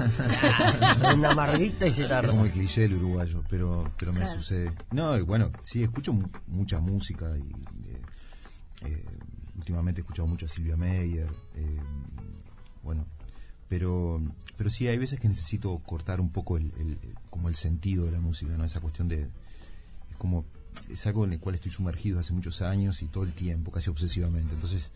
una 1.17 1.31
amarguita 1.33 1.89
y 1.89 1.93
se 1.93 2.03
es 2.03 2.09
tarda. 2.09 2.31
como 2.31 2.45
el 2.45 2.53
cliché 2.53 2.83
del 2.83 2.95
uruguayo, 2.95 3.43
pero 3.51 3.93
pero 3.99 4.13
me 4.13 4.21
Claro. 4.21 4.35
sucede. 4.41 4.73
No, 4.93 5.19
y 5.19 5.23
bueno, 5.23 5.51
sí, 5.65 5.83
escucho 5.83 6.13
mu- 6.13 6.29
mucha 6.47 6.79
música 6.79 7.27
y 7.37 7.51
eh, 7.91 8.03
eh, 8.83 9.05
últimamente 9.57 10.01
he 10.01 10.03
escuchado 10.03 10.29
mucho 10.29 10.47
a 10.47 10.49
Silvia 10.49 10.77
Meyer, 10.77 11.27
eh, 11.57 11.81
bueno, 12.89 13.05
pero 13.69 14.19
pero 14.57 14.71
sí 14.71 14.89
hay 14.89 14.97
veces 14.97 15.21
que 15.21 15.29
necesito 15.29 15.79
cortar 15.81 16.21
un 16.23 16.31
poco 16.31 16.57
el, 16.57 16.73
el- 16.79 16.99
el- 17.03 17.15
como 17.29 17.49
el 17.51 17.55
sentido 17.55 18.07
de 18.07 18.13
la 18.13 18.21
música, 18.21 18.57
¿no? 18.57 18.65
Esa 18.65 18.81
cuestión 18.81 19.09
de 19.09 19.25
es 20.11 20.17
como 20.17 20.47
es 20.91 21.07
algo 21.07 21.25
en 21.27 21.35
el 21.35 21.39
cual 21.39 21.55
estoy 21.55 21.71
sumergido 21.71 22.19
hace 22.19 22.33
muchos 22.33 22.63
años 22.63 23.03
y 23.03 23.09
todo 23.09 23.25
el 23.25 23.35
tiempo, 23.35 23.71
casi 23.71 23.91
obsesivamente. 23.91 24.55
Entonces, 24.55 24.91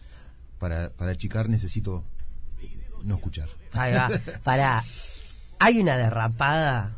para 0.58 0.88
para 0.90 1.11
achicar 1.12 1.50
necesito 1.50 2.02
eh, 2.62 2.88
no 3.04 3.16
escuchar. 3.16 3.50
Ahí 3.72 3.92
va. 3.92 4.08
Para. 4.42 4.82
Hay 5.58 5.78
una 5.78 5.96
derrapada 5.99 6.96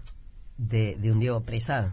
de, 0.56 0.96
de 1.00 1.10
un 1.10 1.18
Diego 1.18 1.40
Presa? 1.40 1.92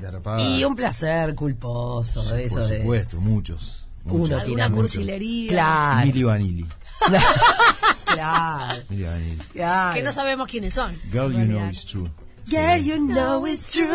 De 0.00 0.06
arrapada. 0.06 0.40
Y 0.40 0.62
un 0.64 0.76
placer 0.76 1.34
culposo, 1.34 2.22
de 2.32 2.44
eso 2.44 2.60
Por 2.60 2.68
de... 2.68 2.78
supuesto, 2.80 3.20
muchos. 3.20 3.88
Uno 4.04 4.40
tiene 4.42 4.70
cursilería. 4.70 5.48
Claro, 5.48 6.06
Milli 6.06 6.22
Vanilli. 6.22 6.66
claro, 8.04 8.82
Vanilli. 8.88 9.38
claro. 9.52 9.94
Que 9.94 10.02
no 10.02 10.12
sabemos 10.12 10.48
quiénes 10.48 10.74
son. 10.74 10.92
Girl, 11.12 11.32
you 11.32 11.44
know 11.46 11.66
it's 11.68 11.84
true. 11.84 12.08
Girl, 12.46 12.76
you 12.78 12.96
know 12.98 13.46
it's 13.46 13.72
true. 13.72 13.86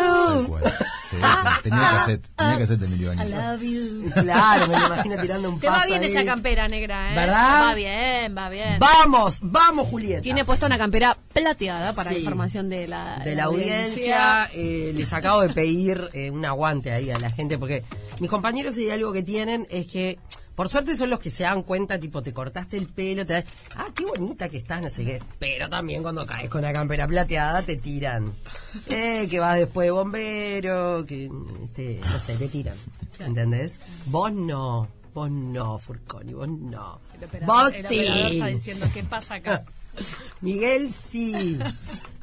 cual. 0.48 0.62
Sí, 1.08 1.16
sí. 1.16 1.22
Tenía 1.62 1.78
cassette, 1.92 2.26
tenía 2.36 2.58
cassette 2.58 2.80
de 2.80 2.88
Milli 2.88 3.04
I 3.04 3.28
love 3.30 3.62
you. 3.62 4.10
Claro, 4.12 4.66
me 4.66 4.76
lo 4.78 4.86
imagino 4.86 5.16
tirando 5.22 5.50
un 5.50 5.60
Te 5.60 5.68
paso 5.68 5.78
va 5.80 5.86
bien 5.86 6.02
ahí. 6.02 6.10
esa 6.10 6.24
campera 6.24 6.66
negra, 6.66 7.12
¿eh? 7.12 7.14
¿Verdad? 7.14 7.62
Va 7.68 7.74
bien, 7.74 8.36
va 8.36 8.48
bien. 8.48 8.78
Vamos, 8.80 9.38
vamos, 9.42 9.86
Julieta. 9.88 10.20
Tiene 10.22 10.44
puesta 10.44 10.66
una 10.66 10.78
campera 10.78 11.16
plateada 11.32 11.92
para 11.92 12.10
Sí. 12.10 12.16
información 12.18 12.68
de 12.68 12.88
la, 12.88 13.20
de 13.24 13.36
la 13.36 13.44
audiencia, 13.44 14.50
eh, 14.52 14.90
les 14.96 15.12
acabo 15.12 15.42
de 15.42 15.50
pedir 15.54 16.10
eh, 16.12 16.30
un 16.32 16.44
aguante 16.44 16.92
ahí 16.92 17.10
a 17.12 17.18
la 17.20 17.30
gente 17.30 17.56
porque 17.56 17.84
mis 18.18 18.28
compañeros 18.30 18.76
y 18.78 18.90
algo 18.90 19.12
que 19.12 19.22
tienen 19.22 19.64
es 19.70 19.86
que 19.86 20.18
por 20.54 20.68
suerte 20.68 20.96
son 20.96 21.10
los 21.10 21.20
que 21.20 21.30
se 21.30 21.44
dan 21.44 21.62
cuenta, 21.62 21.98
tipo, 21.98 22.22
te 22.22 22.32
cortaste 22.32 22.76
el 22.76 22.86
pelo, 22.86 23.24
te 23.24 23.44
ah, 23.76 23.88
qué 23.94 24.04
bonita 24.04 24.48
que 24.48 24.58
estás, 24.58 24.82
no 24.82 24.90
sé 24.90 25.04
qué. 25.04 25.22
Pero 25.38 25.68
también 25.68 26.02
cuando 26.02 26.26
caes 26.26 26.48
con 26.48 26.62
la 26.62 26.72
campera 26.72 27.06
plateada 27.06 27.62
te 27.62 27.76
tiran. 27.76 28.32
Eh, 28.86 29.26
que 29.28 29.40
vas 29.40 29.58
después 29.58 29.86
de 29.86 29.90
bombero, 29.90 31.04
que, 31.04 31.28
este, 31.64 32.00
no 32.08 32.18
sé, 32.18 32.36
te 32.36 32.48
tiran. 32.48 32.76
¿Entendés? 33.18 33.80
Vos 34.06 34.32
no, 34.32 34.88
vos 35.12 35.30
no, 35.30 35.78
Furconi, 35.78 36.34
vos 36.34 36.48
no. 36.48 37.00
El 37.16 37.24
operador, 37.24 37.64
Vos 37.64 37.74
el 37.74 37.86
operador 37.86 38.32
está 38.32 38.46
sí. 38.46 38.52
diciendo, 38.52 38.86
¿qué 38.94 39.02
pasa 39.02 39.34
acá? 39.34 39.64
Miguel, 40.40 40.92
sí. 40.92 41.58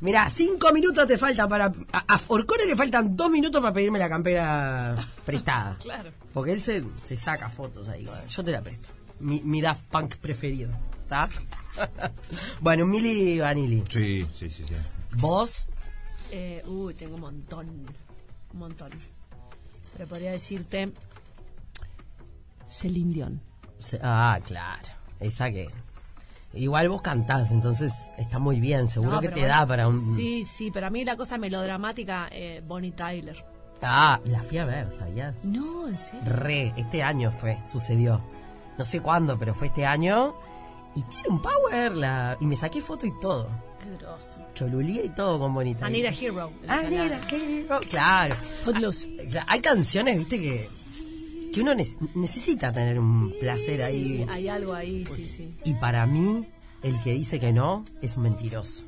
Mirá, 0.01 0.29
cinco 0.29 0.71
minutos 0.71 1.07
te 1.07 1.17
faltan 1.17 1.49
para. 1.49 1.65
A, 1.91 2.15
a 2.15 2.19
le 2.65 2.75
faltan 2.75 3.15
dos 3.15 3.29
minutos 3.29 3.61
para 3.61 3.73
pedirme 3.73 3.99
la 3.99 4.09
campera 4.09 4.95
prestada. 5.25 5.77
Claro. 5.87 6.11
Porque 6.33 6.51
él 6.53 6.61
se, 6.61 6.83
se 7.03 7.15
saca 7.15 7.49
fotos 7.49 7.87
ahí. 7.87 8.05
con- 8.05 8.27
Yo 8.27 8.43
te 8.43 8.51
la 8.51 8.61
presto. 8.61 8.89
Mi, 9.19 9.41
mi 9.43 9.61
Daft 9.61 9.85
Punk 9.85 10.15
preferido. 10.17 10.71
¿Está? 11.03 11.29
bueno, 12.61 12.85
Mili 12.85 13.39
Vanilli. 13.39 13.83
Sí, 13.89 14.25
sí, 14.33 14.49
sí, 14.49 14.63
sí. 14.67 14.75
Vos, 15.17 15.65
Eh, 16.31 16.61
uy, 16.67 16.93
tengo 16.93 17.15
un 17.15 17.21
montón. 17.21 17.67
Un 18.53 18.59
montón. 18.59 18.91
Pero 19.95 20.07
podría 20.09 20.31
decirte. 20.31 20.91
Celine 22.67 23.13
Dion. 23.13 23.41
ah, 24.01 24.39
claro. 24.45 24.89
Esa 25.19 25.49
que. 25.51 25.69
Igual 26.53 26.89
vos 26.89 27.01
cantás, 27.01 27.51
entonces 27.51 27.91
está 28.17 28.39
muy 28.39 28.59
bien. 28.59 28.87
Seguro 28.87 29.13
No, 29.13 29.19
que 29.21 29.27
te 29.27 29.41
bueno, 29.41 29.47
da 29.47 29.67
para 29.67 29.87
un. 29.87 30.15
Sí, 30.15 30.43
sí, 30.43 30.71
pero 30.71 30.87
a 30.87 30.89
mí 30.89 31.03
la 31.05 31.15
cosa 31.15 31.37
melodramática, 31.37 32.27
eh, 32.31 32.61
Bonnie 32.65 32.91
Tyler. 32.91 33.43
Ah, 33.81 34.19
la 34.25 34.41
fui 34.41 34.57
a 34.57 34.65
ver, 34.65 34.91
¿sabías? 34.91 35.45
No, 35.45 35.87
en 35.87 35.97
serio. 35.97 36.21
Re, 36.25 36.73
este 36.77 37.03
año 37.03 37.31
fue, 37.31 37.59
sucedió. 37.65 38.21
No 38.77 38.85
sé 38.85 39.01
cuándo, 39.01 39.37
pero 39.37 39.53
fue 39.53 39.67
este 39.67 39.85
año. 39.85 40.35
Y 40.95 41.03
tiene 41.03 41.29
un 41.29 41.41
power, 41.41 41.95
la... 41.95 42.37
y 42.39 42.45
me 42.45 42.55
saqué 42.55 42.81
foto 42.81 43.05
y 43.05 43.11
todo. 43.19 43.47
Qué 43.79 43.97
grosso. 44.03 44.37
Cholulía 44.55 45.03
y 45.03 45.09
todo 45.09 45.39
con 45.39 45.53
bonita. 45.53 45.85
Anita 45.85 46.09
Hero. 46.09 46.51
Ah, 46.67 46.81
mira, 46.89 47.21
qué 47.27 47.67
Claro. 47.89 48.35
Footloose. 48.35 49.07
Claro, 49.29 49.47
Hay 49.49 49.59
canciones, 49.61 50.17
viste, 50.17 50.39
que, 50.39 50.67
que 51.53 51.61
uno 51.61 51.73
necesita 52.15 52.73
tener 52.73 52.99
un 52.99 53.31
placer 53.39 53.81
ahí. 53.83 54.03
Sí, 54.03 54.17
sí, 54.17 54.25
hay 54.29 54.47
algo 54.47 54.73
ahí, 54.73 55.05
sí, 55.05 55.27
sí. 55.29 55.55
Y 55.65 55.73
para 55.75 56.05
mí, 56.07 56.47
el 56.81 56.99
que 57.03 57.13
dice 57.13 57.39
que 57.39 57.51
no 57.53 57.85
es 58.01 58.17
un 58.17 58.23
mentiroso. 58.23 58.83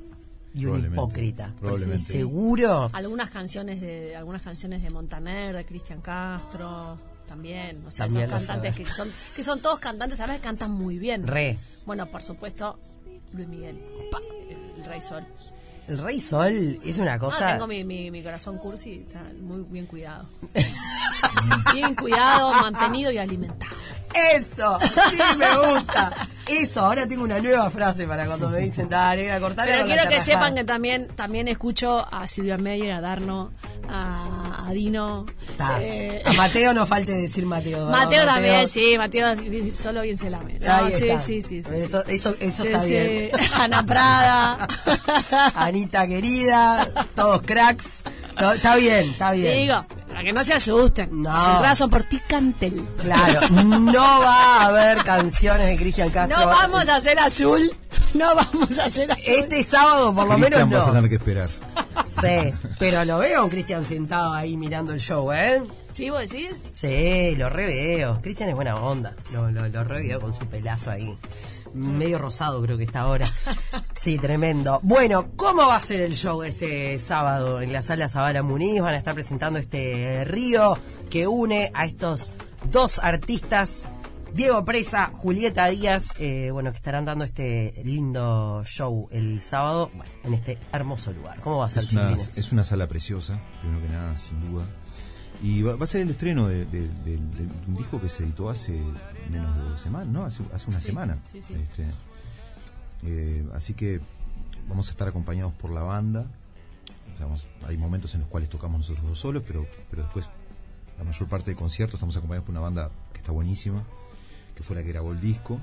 Y 0.54 0.66
un 0.66 0.84
hipócrita. 0.86 1.54
probablemente. 1.60 2.12
Seguro. 2.14 2.90
Algunas 2.94 3.30
canciones 3.30 3.80
de 3.82 4.16
algunas 4.16 4.42
canciones 4.42 4.82
de 4.82 4.90
Montaner, 4.90 5.56
de 5.56 5.66
Cristian 5.66 6.02
Castro, 6.02 6.98
también, 7.28 7.78
o 7.86 7.92
sea, 7.92 8.08
También 8.08 8.30
cantantes 8.30 8.76
que 8.76 8.86
son 8.86 9.08
que 9.36 9.44
son 9.44 9.62
todos 9.62 9.80
cantantes, 9.80 10.20
a 10.20 10.26
veces 10.26 10.42
cantan 10.42 10.72
muy 10.72 10.98
bien. 10.98 11.26
Re. 11.28 11.58
Bueno, 11.86 12.08
por 12.08 12.24
supuesto, 12.24 12.78
Luis 13.34 13.48
Miguel, 13.48 13.80
el, 14.50 14.80
el 14.80 14.86
Rey 14.86 15.02
Sol. 15.02 15.24
El 15.88 15.98
Rey 16.00 16.20
Sol 16.20 16.80
es 16.84 16.98
una 17.00 17.14
Ah, 17.14 17.20
cosa. 17.20 17.52
tengo 17.54 17.68
mi, 17.68 17.84
mi, 17.84 18.10
mi 18.12 18.22
corazón 18.24 18.58
cursi, 18.58 19.06
está 19.08 19.24
muy 19.42 19.62
bien 19.64 19.86
cuidado. 19.88 20.28
bien 21.74 21.96
cuidado, 21.96 22.52
mantenido 22.62 23.12
y 23.12 23.18
alimentado. 23.18 23.72
Eso, 24.34 24.80
sí 25.10 25.18
me 25.38 25.74
gusta. 25.74 26.12
Eso, 26.48 26.82
ahora 26.82 27.06
tengo 27.08 27.24
una 27.24 27.40
nueva 27.40 27.70
frase 27.70 28.08
para 28.08 28.26
cuando 28.26 28.50
me 28.50 28.58
dicen, 28.60 28.90
dale, 28.90 29.32
a 29.32 29.40
cortar. 29.40 29.66
Pero 29.68 29.86
quiero 29.86 30.10
que 30.10 30.20
sepan 30.22 30.56
que 30.56 30.64
también 30.64 31.08
también 31.16 31.48
escucho 31.48 32.08
a 32.12 32.28
Silvia 32.28 32.58
Meyer, 32.58 32.92
a 32.92 33.02
Darno, 33.02 33.52
a, 33.88 34.66
a 34.68 34.72
Dino. 34.74 35.28
eh, 35.80 36.24
A 36.26 36.34
Mateo 36.38 36.74
no 36.74 36.88
falte 36.88 37.12
decir 37.14 37.46
Mateo. 37.46 37.86
¿no? 37.86 37.92
Mateo 37.92 38.26
también, 38.26 38.68
sí, 38.68 38.98
Mateo 38.98 39.28
solo 39.76 40.02
bien 40.02 40.18
se 40.18 40.32
lame. 40.32 40.58
No, 40.60 40.74
Ahí 40.74 40.92
sí, 40.92 41.08
está. 41.10 41.22
sí, 41.22 41.42
sí, 41.44 41.62
sí. 41.62 41.70
Eso, 41.76 42.04
eso, 42.08 42.36
eso 42.40 42.64
Sí, 42.64 42.70
está 42.70 42.84
sí. 42.84 42.90
bien. 42.90 43.30
Ana 43.54 43.86
Prada. 43.86 44.68
Anita 45.56 46.08
querida, 46.08 46.88
todos 47.16 47.42
cracks. 47.44 48.04
No, 48.42 48.54
está 48.54 48.76
bien, 48.76 49.10
está 49.12 49.32
bien. 49.34 49.56
Digo, 49.58 49.86
para 50.20 50.28
que 50.28 50.34
no 50.34 50.44
se 50.44 50.54
asusten. 50.54 51.22
No. 51.22 51.32
Las 51.32 51.48
entradas 51.48 51.78
son 51.78 51.90
por 51.90 52.04
Ticantel. 52.04 52.86
Claro, 52.98 53.48
no 53.50 54.02
va 54.20 54.64
a 54.64 54.66
haber 54.66 55.02
canciones 55.06 55.68
de 55.68 55.78
Cristian 55.78 56.10
Castro. 56.10 56.38
No 56.38 56.46
vamos 56.46 56.90
a 56.90 56.98
hacer 56.98 57.18
azul. 57.20 57.72
No 58.14 58.36
vamos 58.36 58.78
a 58.80 58.84
hacer 58.86 59.10
azul. 59.10 59.24
Este 59.26 59.64
sábado 59.64 60.14
por 60.14 60.28
lo 60.28 60.38
menos 60.38 60.60
Cristian 60.60 60.70
vas 60.72 60.84
a 60.84 60.88
no. 60.88 60.94
tener 60.96 61.10
que 61.10 61.16
esperar. 61.16 61.48
Sí, 61.48 62.54
pero 62.80 63.06
lo 63.06 63.20
veo 63.20 63.40
a 63.40 63.44
un 63.46 63.50
Cristian 63.50 63.86
sentado 63.86 64.34
ahí 64.34 64.58
mirando 64.58 64.92
el 64.92 65.00
show, 65.00 65.32
¿eh? 65.32 65.62
¿Sí 65.94 66.10
vos 66.10 66.20
decís? 66.30 66.64
Sí, 66.74 67.36
lo 67.38 67.50
reveo. 67.50 68.20
Cristian 68.22 68.50
es 68.50 68.56
buena 68.56 68.76
onda. 68.76 69.16
Lo, 69.32 69.50
lo, 69.52 69.70
lo 69.70 69.84
reveo 69.86 70.20
con 70.20 70.34
su 70.34 70.46
pelazo 70.48 70.92
ahí. 70.92 71.18
Medio 71.74 72.18
rosado 72.18 72.62
creo 72.62 72.78
que 72.78 72.84
está 72.84 73.02
ahora. 73.02 73.32
Sí, 73.94 74.18
tremendo. 74.18 74.80
Bueno, 74.84 75.28
¿cómo 75.36 75.68
va 75.68 75.76
a 75.76 75.82
ser 75.82 76.02
el 76.02 76.16
show 76.16 76.42
este 76.44 76.98
sábado 77.00 77.62
en 77.62 77.74
la 77.74 77.82
sala 77.82 78.08
Zabala 78.08 78.44
Muniz? 78.44 78.82
Van 78.82 78.94
a 78.94 78.98
estar 78.98 79.14
presentando 79.14 79.60
este 79.60 80.24
río 80.26 80.78
que 81.10 81.28
une 81.28 81.72
a 81.74 81.86
estos 81.86 82.32
dos 82.72 83.00
artistas, 83.00 83.90
Diego 84.34 84.64
Presa, 84.64 85.12
Julieta 85.14 85.68
Díaz, 85.68 86.16
eh, 86.20 86.50
bueno, 86.52 86.72
que 86.72 86.78
estarán 86.78 87.06
dando 87.06 87.24
este 87.26 87.74
lindo 87.84 88.64
show 88.64 89.08
el 89.12 89.42
sábado, 89.42 89.92
bueno, 89.94 90.12
en 90.24 90.34
este 90.34 90.58
hermoso 90.72 91.12
lugar. 91.12 91.40
¿Cómo 91.42 91.58
va 91.58 91.66
a 91.66 91.70
ser, 91.70 91.84
Es 91.84 91.94
una, 91.94 92.12
es 92.14 92.52
una 92.52 92.64
sala 92.64 92.88
preciosa, 92.88 93.42
primero 93.60 93.82
que 93.82 93.90
nada, 93.90 94.18
sin 94.18 94.40
duda. 94.50 94.66
Y 95.42 95.62
va, 95.62 95.76
va 95.76 95.84
a 95.86 95.88
ser 95.88 96.02
el 96.02 96.10
estreno 96.10 96.48
de, 96.48 96.66
de- 96.66 96.88
de- 97.06 97.18
de 97.18 97.48
un 97.68 97.76
disco 97.78 98.00
que 98.02 98.10
se 98.10 98.24
editó 98.24 98.50
hace 98.50 98.78
menos 99.32 99.56
de 99.56 99.64
dos 99.64 99.80
semanas, 99.82 100.08
¿no? 100.10 100.24
Hace, 100.26 100.44
hace 100.54 100.70
una 100.70 100.80
Sí, 100.80 100.86
semana. 100.88 101.18
sí, 101.32 101.42
sí. 101.42 101.54
Este, 101.54 101.86
eh, 103.04 103.46
así 103.54 103.74
que 103.74 104.02
vamos 104.68 104.88
a 104.90 104.92
estar 104.92 105.08
acompañados 105.08 105.54
por 105.54 105.72
la 105.72 105.82
banda. 105.84 106.26
Hay 107.68 107.76
momentos 107.78 108.14
en 108.16 108.22
los 108.22 108.30
cuales 108.30 108.50
tocamos 108.50 108.80
nosotros 108.80 109.06
dos 109.06 109.20
solos, 109.20 109.44
pero, 109.46 109.68
pero 109.90 110.04
después 110.04 110.26
la 110.98 111.04
mayor 111.04 111.28
parte 111.28 111.52
del 111.52 111.58
concierto 111.58 111.96
estamos 111.98 112.16
acompañados 112.16 112.46
por 112.46 112.52
una 112.54 112.62
banda 112.62 112.92
que 113.12 113.20
está 113.20 113.32
buenísima, 113.34 113.84
que 114.56 114.64
fue 114.64 114.76
la 114.78 114.84
que 114.84 114.90
grabó 114.90 115.12
el 115.12 115.20
disco, 115.20 115.60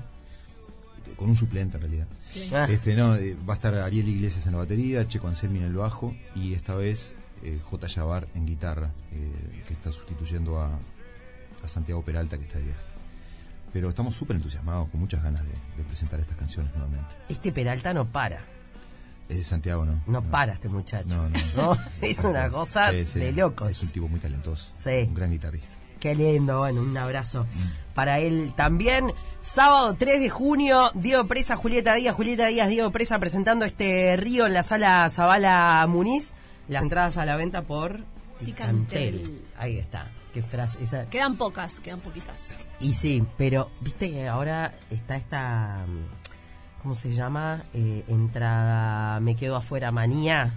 con 1.15 1.29
un 1.29 1.35
suplente 1.35 1.77
en 1.77 1.81
realidad. 1.81 2.07
Ah. 2.53 2.67
Este, 2.69 2.95
no, 2.95 3.15
eh, 3.15 3.35
va 3.47 3.53
a 3.53 3.55
estar 3.55 3.73
Ariel 3.75 4.07
Iglesias 4.07 4.45
en 4.45 4.51
la 4.53 4.59
batería, 4.59 5.07
Checo 5.07 5.27
Anselmi 5.27 5.57
en 5.59 5.65
el 5.65 5.73
bajo 5.73 6.15
y 6.35 6.53
esta 6.53 6.75
vez 6.75 7.15
eh, 7.43 7.59
J. 7.63 7.87
Yavar 7.87 8.27
en 8.35 8.45
guitarra, 8.45 8.91
eh, 9.11 9.63
que 9.67 9.73
está 9.73 9.91
sustituyendo 9.91 10.59
a, 10.59 10.69
a 11.63 11.67
Santiago 11.67 12.01
Peralta 12.03 12.37
que 12.37 12.43
está 12.43 12.57
de 12.59 12.65
viaje. 12.65 12.81
Pero 13.73 13.89
estamos 13.89 14.15
súper 14.15 14.35
entusiasmados, 14.37 14.89
con 14.89 14.99
muchas 14.99 15.21
ganas 15.23 15.43
de, 15.43 15.51
de 15.77 15.83
presentar 15.83 16.19
estas 16.19 16.37
canciones 16.37 16.73
nuevamente. 16.73 17.15
Este 17.29 17.51
Peralta 17.51 17.93
no 17.93 18.05
para. 18.05 18.41
Eh, 19.29 19.43
Santiago 19.43 19.85
no. 19.85 20.01
No 20.07 20.21
para 20.23 20.53
este 20.53 20.69
muchacho. 20.69 21.09
No, 21.09 21.29
no. 21.29 21.39
No, 21.55 21.77
es 22.01 22.23
una 22.23 22.49
cosa 22.49 22.91
Sí, 22.91 23.05
sí, 23.05 23.19
de 23.19 23.33
locos. 23.33 23.69
Es 23.69 23.83
un 23.83 23.91
tipo 23.91 24.07
muy 24.07 24.19
talentoso. 24.19 24.69
Sí. 24.73 25.05
Un 25.07 25.15
gran 25.15 25.31
guitarrista. 25.31 25.75
Qué 25.99 26.13
lindo, 26.13 26.59
bueno, 26.59 26.81
un 26.81 26.95
abrazo 26.95 27.47
para 27.95 28.19
él 28.19 28.53
también. 28.55 29.11
Sábado 29.41 29.95
3 29.97 30.19
de 30.19 30.29
junio, 30.29 30.91
Diego 30.93 31.27
Presa, 31.27 31.55
Julieta 31.55 31.95
Díaz, 31.95 32.15
Julieta 32.15 32.45
Díaz, 32.47 32.69
Diego 32.69 32.91
Presa 32.91 33.17
presentando 33.17 33.65
este 33.65 34.15
río 34.15 34.45
en 34.45 34.53
la 34.53 34.61
sala 34.61 35.09
Zabala 35.09 35.85
Muniz. 35.89 36.35
Las 36.67 36.83
entradas 36.83 37.17
a 37.17 37.25
la 37.25 37.35
venta 37.35 37.61
por 37.61 38.03
Ticantel. 38.39 39.19
Ticantel. 39.23 39.41
Ahí 39.57 39.77
está. 39.77 40.11
Qué 40.33 40.41
frase. 40.41 40.83
Esa. 40.83 41.09
Quedan 41.09 41.35
pocas, 41.35 41.79
quedan 41.79 41.99
poquitas. 41.99 42.57
Y 42.79 42.93
sí, 42.93 43.23
pero 43.37 43.71
viste 43.81 44.09
que 44.11 44.27
ahora 44.27 44.73
está 44.89 45.15
esta. 45.15 45.85
mm, 45.87 46.81
¿Cómo 46.81 46.93
se 46.95 47.11
llama? 47.11 47.63
Eh, 47.73 48.03
entrada 48.07 49.19
Me 49.19 49.35
quedo 49.35 49.55
afuera 49.55 49.91
manía. 49.91 50.53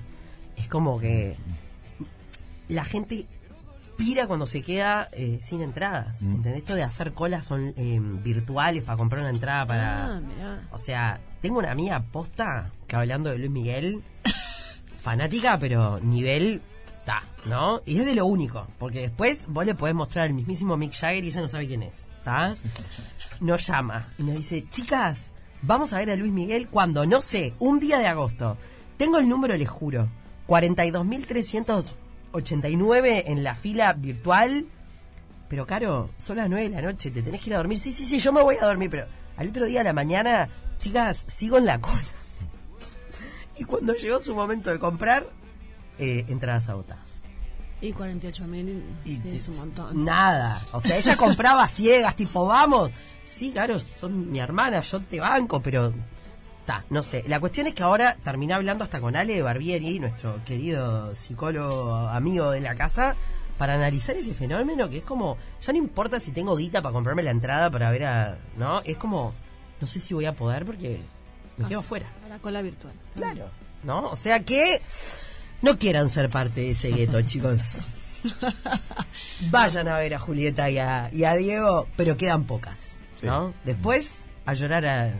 Es 0.57 0.69
como 0.69 0.99
que. 0.99 1.37
La 2.69 2.85
gente 2.85 3.26
pira 3.97 4.26
cuando 4.26 4.47
se 4.47 4.62
queda 4.62 5.09
eh, 5.12 5.38
sin 5.40 5.62
entradas. 5.62 6.23
¿Entendés? 6.23 6.59
Esto 6.59 6.75
de 6.75 6.83
hacer 6.83 7.12
colas 7.14 7.45
son 7.47 7.73
eh, 7.76 8.00
virtuales 8.00 8.83
para 8.83 8.99
comprar 8.99 9.23
una 9.23 9.31
entrada 9.31 9.67
para. 9.67 10.17
Ah, 10.17 10.21
mirá. 10.21 10.69
O 10.73 10.79
sea, 10.79 11.21
tengo 11.40 11.59
una 11.59 11.71
amiga 11.71 12.02
posta 12.12 12.71
que 12.87 12.97
hablando 12.97 13.31
de 13.31 13.38
Luis 13.38 13.50
Miguel. 13.50 14.02
Fanática, 15.00 15.59
pero 15.59 15.99
nivel 16.00 16.61
ta, 17.04 17.25
¿no? 17.47 17.83
Y 17.87 17.99
es 17.99 18.07
de 18.07 18.14
lo 18.14 18.26
único, 18.26 18.69
porque 18.78 19.00
después 19.00 19.47
vos 19.49 19.64
le 19.64 19.75
podés 19.75 19.95
mostrar 19.95 20.26
al 20.26 20.35
mismísimo 20.35 20.76
Mick 20.76 20.92
Jagger 20.95 21.25
y 21.25 21.28
ella 21.28 21.40
no 21.40 21.49
sabe 21.49 21.66
quién 21.66 21.83
es, 21.83 22.11
¿está? 22.19 22.54
Nos 23.40 23.66
llama 23.66 24.12
y 24.19 24.25
nos 24.25 24.37
dice, 24.37 24.66
chicas, 24.69 25.33
vamos 25.62 25.92
a 25.92 25.99
ver 25.99 26.11
a 26.11 26.16
Luis 26.16 26.33
Miguel 26.33 26.69
cuando, 26.69 27.04
no 27.07 27.23
sé, 27.23 27.54
un 27.59 27.80
día 27.80 27.99
de 27.99 28.07
agosto. 28.07 28.57
Tengo 28.97 29.19
el 29.19 29.28
número, 29.28 29.57
les 29.57 29.69
juro, 29.69 30.09
42.389 30.47 33.25
en 33.26 33.42
la 33.42 33.54
fila 33.54 33.92
virtual. 33.95 34.66
Pero, 35.49 35.66
Caro, 35.66 36.11
son 36.16 36.37
las 36.37 36.50
9 36.50 36.69
de 36.69 36.75
la 36.76 36.83
noche, 36.83 37.11
te 37.11 37.23
tenés 37.23 37.40
que 37.40 37.49
ir 37.50 37.54
a 37.54 37.59
dormir. 37.59 37.78
Sí, 37.78 37.90
sí, 37.92 38.04
sí, 38.04 38.21
yo 38.21 38.33
me 38.33 38.42
voy 38.42 38.57
a 38.61 38.66
dormir, 38.66 38.90
pero 38.90 39.07
al 39.37 39.49
otro 39.49 39.64
día 39.64 39.80
a 39.80 39.85
la 39.85 39.95
mañana, 39.95 40.49
chicas, 40.78 41.25
sigo 41.26 41.59
en 41.59 41.66
la 41.66 41.80
cola. 41.80 42.19
Y 43.61 43.64
cuando 43.64 43.93
llegó 43.93 44.19
su 44.23 44.35
momento 44.35 44.71
de 44.71 44.79
comprar, 44.79 45.29
eh, 45.99 46.25
entradas 46.29 46.71
agotadas. 46.71 47.23
Y 47.83 47.93
48 47.93 48.47
mil 48.47 48.83
Y 49.05 49.21
es 49.29 49.49
un 49.49 49.57
montón. 49.59 50.02
Nada. 50.02 50.62
O 50.73 50.81
sea, 50.81 50.97
ella 50.97 51.14
compraba 51.19 51.69
ciegas, 51.69 52.17
tipo, 52.17 52.47
vamos. 52.47 52.90
Sí, 53.23 53.52
claro, 53.52 53.79
son 53.79 54.33
mi 54.33 54.40
hermana, 54.40 54.81
yo 54.81 55.00
te 55.00 55.21
banco, 55.21 55.61
pero. 55.61 55.93
Ta, 56.64 56.87
no 56.88 57.02
sé. 57.02 57.23
La 57.29 57.38
cuestión 57.38 57.67
es 57.67 57.75
que 57.75 57.83
ahora 57.83 58.17
terminé 58.23 58.55
hablando 58.55 58.83
hasta 58.83 58.99
con 58.99 59.14
Ale 59.14 59.43
Barbieri, 59.43 60.00
nuestro 60.00 60.43
querido 60.47 61.14
psicólogo 61.14 61.95
amigo 62.09 62.50
de 62.52 62.62
la 62.62 62.75
casa, 62.76 63.14
para 63.59 63.75
analizar 63.75 64.17
ese 64.17 64.33
fenómeno 64.33 64.88
que 64.88 64.99
es 64.99 65.05
como. 65.05 65.37
Ya 65.61 65.75
no 65.75 65.79
importa 65.79 66.19
si 66.19 66.33
tengo 66.33 66.57
guita 66.57 66.81
para 66.81 66.95
comprarme 66.95 67.23
la 67.23 67.31
entrada 67.31 67.71
para 67.71 67.90
ver 67.90 68.07
a. 68.07 68.38
¿No? 68.57 68.81
Es 68.87 68.97
como. 68.97 69.35
No 69.83 69.87
sé 69.87 70.00
si 70.00 70.14
voy 70.14 70.25
a 70.25 70.35
poder 70.35 70.64
porque 70.64 71.02
me 71.57 71.66
quedo 71.66 71.80
afuera. 71.80 72.07
La 72.28 72.38
cola 72.38 72.62
virtual. 72.62 72.95
Claro. 73.14 73.50
¿No? 73.83 74.09
O 74.09 74.16
sea 74.16 74.40
que. 74.45 74.80
No 75.62 75.78
quieran 75.78 76.09
ser 76.09 76.28
parte 76.30 76.61
de 76.62 76.71
ese 76.71 76.90
gueto, 76.90 77.21
chicos. 77.26 77.87
Vayan 79.50 79.88
a 79.88 79.99
ver 79.99 80.14
a 80.14 80.19
Julieta 80.19 80.69
y 80.71 80.78
a, 80.78 81.11
y 81.12 81.25
a 81.25 81.35
Diego, 81.35 81.88
pero 81.97 82.16
quedan 82.16 82.45
pocas, 82.45 82.99
¿no? 83.23 83.54
Después, 83.64 84.28
a 84.47 84.52
llorar 84.54 84.87
a- 84.87 85.14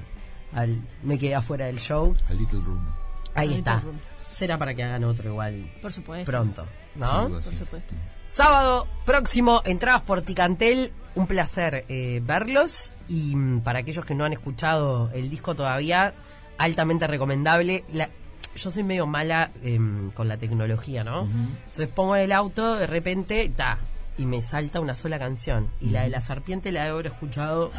al... 0.53 0.81
Me 1.03 1.19
quedé 1.19 1.35
afuera 1.35 1.67
del 1.67 1.79
show. 1.79 2.15
A 2.29 2.33
Little 2.35 2.61
Room. 2.61 2.87
Ahí 3.35 3.55
está. 3.55 3.81
Room. 3.81 3.97
Será 4.31 4.59
para 4.59 4.75
que 4.75 4.83
hagan 4.83 5.05
otro 5.05 5.29
igual 5.31 5.71
Por 5.83 5.93
supuesto. 5.93 6.31
pronto, 6.31 6.67
¿no? 6.95 7.29
Por 7.29 7.55
supuesto. 7.57 7.95
Sábado 8.27 8.87
próximo, 9.05 9.61
entradas 9.65 10.03
por 10.03 10.23
Ticantel. 10.23 10.93
Un 11.21 11.27
placer 11.27 11.85
eh, 11.89 12.21
verlos. 12.25 12.93
Y 13.09 13.37
mm, 13.37 13.61
para 13.61 13.81
aquellos 13.81 14.05
que 14.05 14.15
no 14.15 14.25
han 14.25 14.33
escuchado 14.33 15.11
el 15.13 15.29
disco 15.31 15.55
todavía, 15.55 16.15
altamente 16.59 17.07
recomendable. 17.07 17.85
La- 17.93 18.09
yo 18.57 18.71
soy 18.71 18.83
medio 18.83 19.07
mala 19.07 19.51
em, 19.63 20.11
con 20.11 20.27
la 20.29 20.37
tecnología, 20.37 21.05
¿no? 21.05 21.23
Entonces 21.67 21.89
pongo 21.89 22.17
el 22.17 22.33
auto, 22.33 22.75
de 22.75 22.87
repente, 22.89 23.49
ta, 23.55 23.79
y 24.19 24.25
me 24.27 24.43
salta 24.43 24.81
una 24.81 24.97
sola 24.97 25.19
canción. 25.21 25.69
Y 25.81 25.91
la 25.91 26.03
de 26.03 26.09
la 26.11 26.21
serpiente 26.21 26.73
la 26.73 26.83
debo 26.85 26.95
haber 26.99 27.07
escuchado 27.13 27.71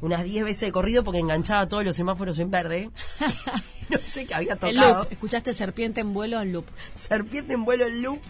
unas 0.00 0.22
10 0.22 0.44
veces 0.44 0.60
de 0.60 0.72
corrido 0.72 1.02
porque 1.02 1.18
enganchaba 1.18 1.68
todos 1.68 1.84
los 1.84 1.96
semáforos 1.96 2.38
en 2.38 2.50
verde. 2.52 2.90
no 3.88 3.98
sé 4.00 4.26
qué 4.26 4.34
había 4.34 4.54
tocado. 4.56 5.08
Escuchaste 5.10 5.52
serpiente 5.52 6.02
en 6.02 6.14
vuelo 6.14 6.40
en 6.40 6.52
loop. 6.52 6.66
serpiente 6.94 7.54
en 7.54 7.64
vuelo 7.64 7.86
en 7.86 8.02
loop. 8.02 8.20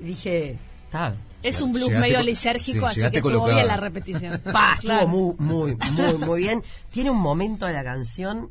Y 0.00 0.04
dije, 0.04 0.56
está. 0.84 1.14
Es 1.48 1.60
un 1.60 1.72
blues 1.72 1.88
Llegaste 1.88 2.06
medio 2.08 2.18
co- 2.20 2.24
lisérgico, 2.24 2.90
sí, 2.90 3.00
así 3.02 3.10
que 3.10 3.16
estuvo 3.18 3.22
colocada. 3.32 3.54
bien 3.54 3.66
la 3.68 3.76
repetición. 3.76 4.40
Pa, 4.52 4.76
Claro. 4.80 5.00
estuvo 5.04 5.34
muy, 5.36 5.74
muy, 5.74 5.78
muy, 5.92 6.18
muy 6.26 6.40
bien. 6.40 6.62
Tiene 6.90 7.10
un 7.10 7.20
momento 7.20 7.66
de 7.66 7.72
la 7.74 7.84
canción 7.84 8.50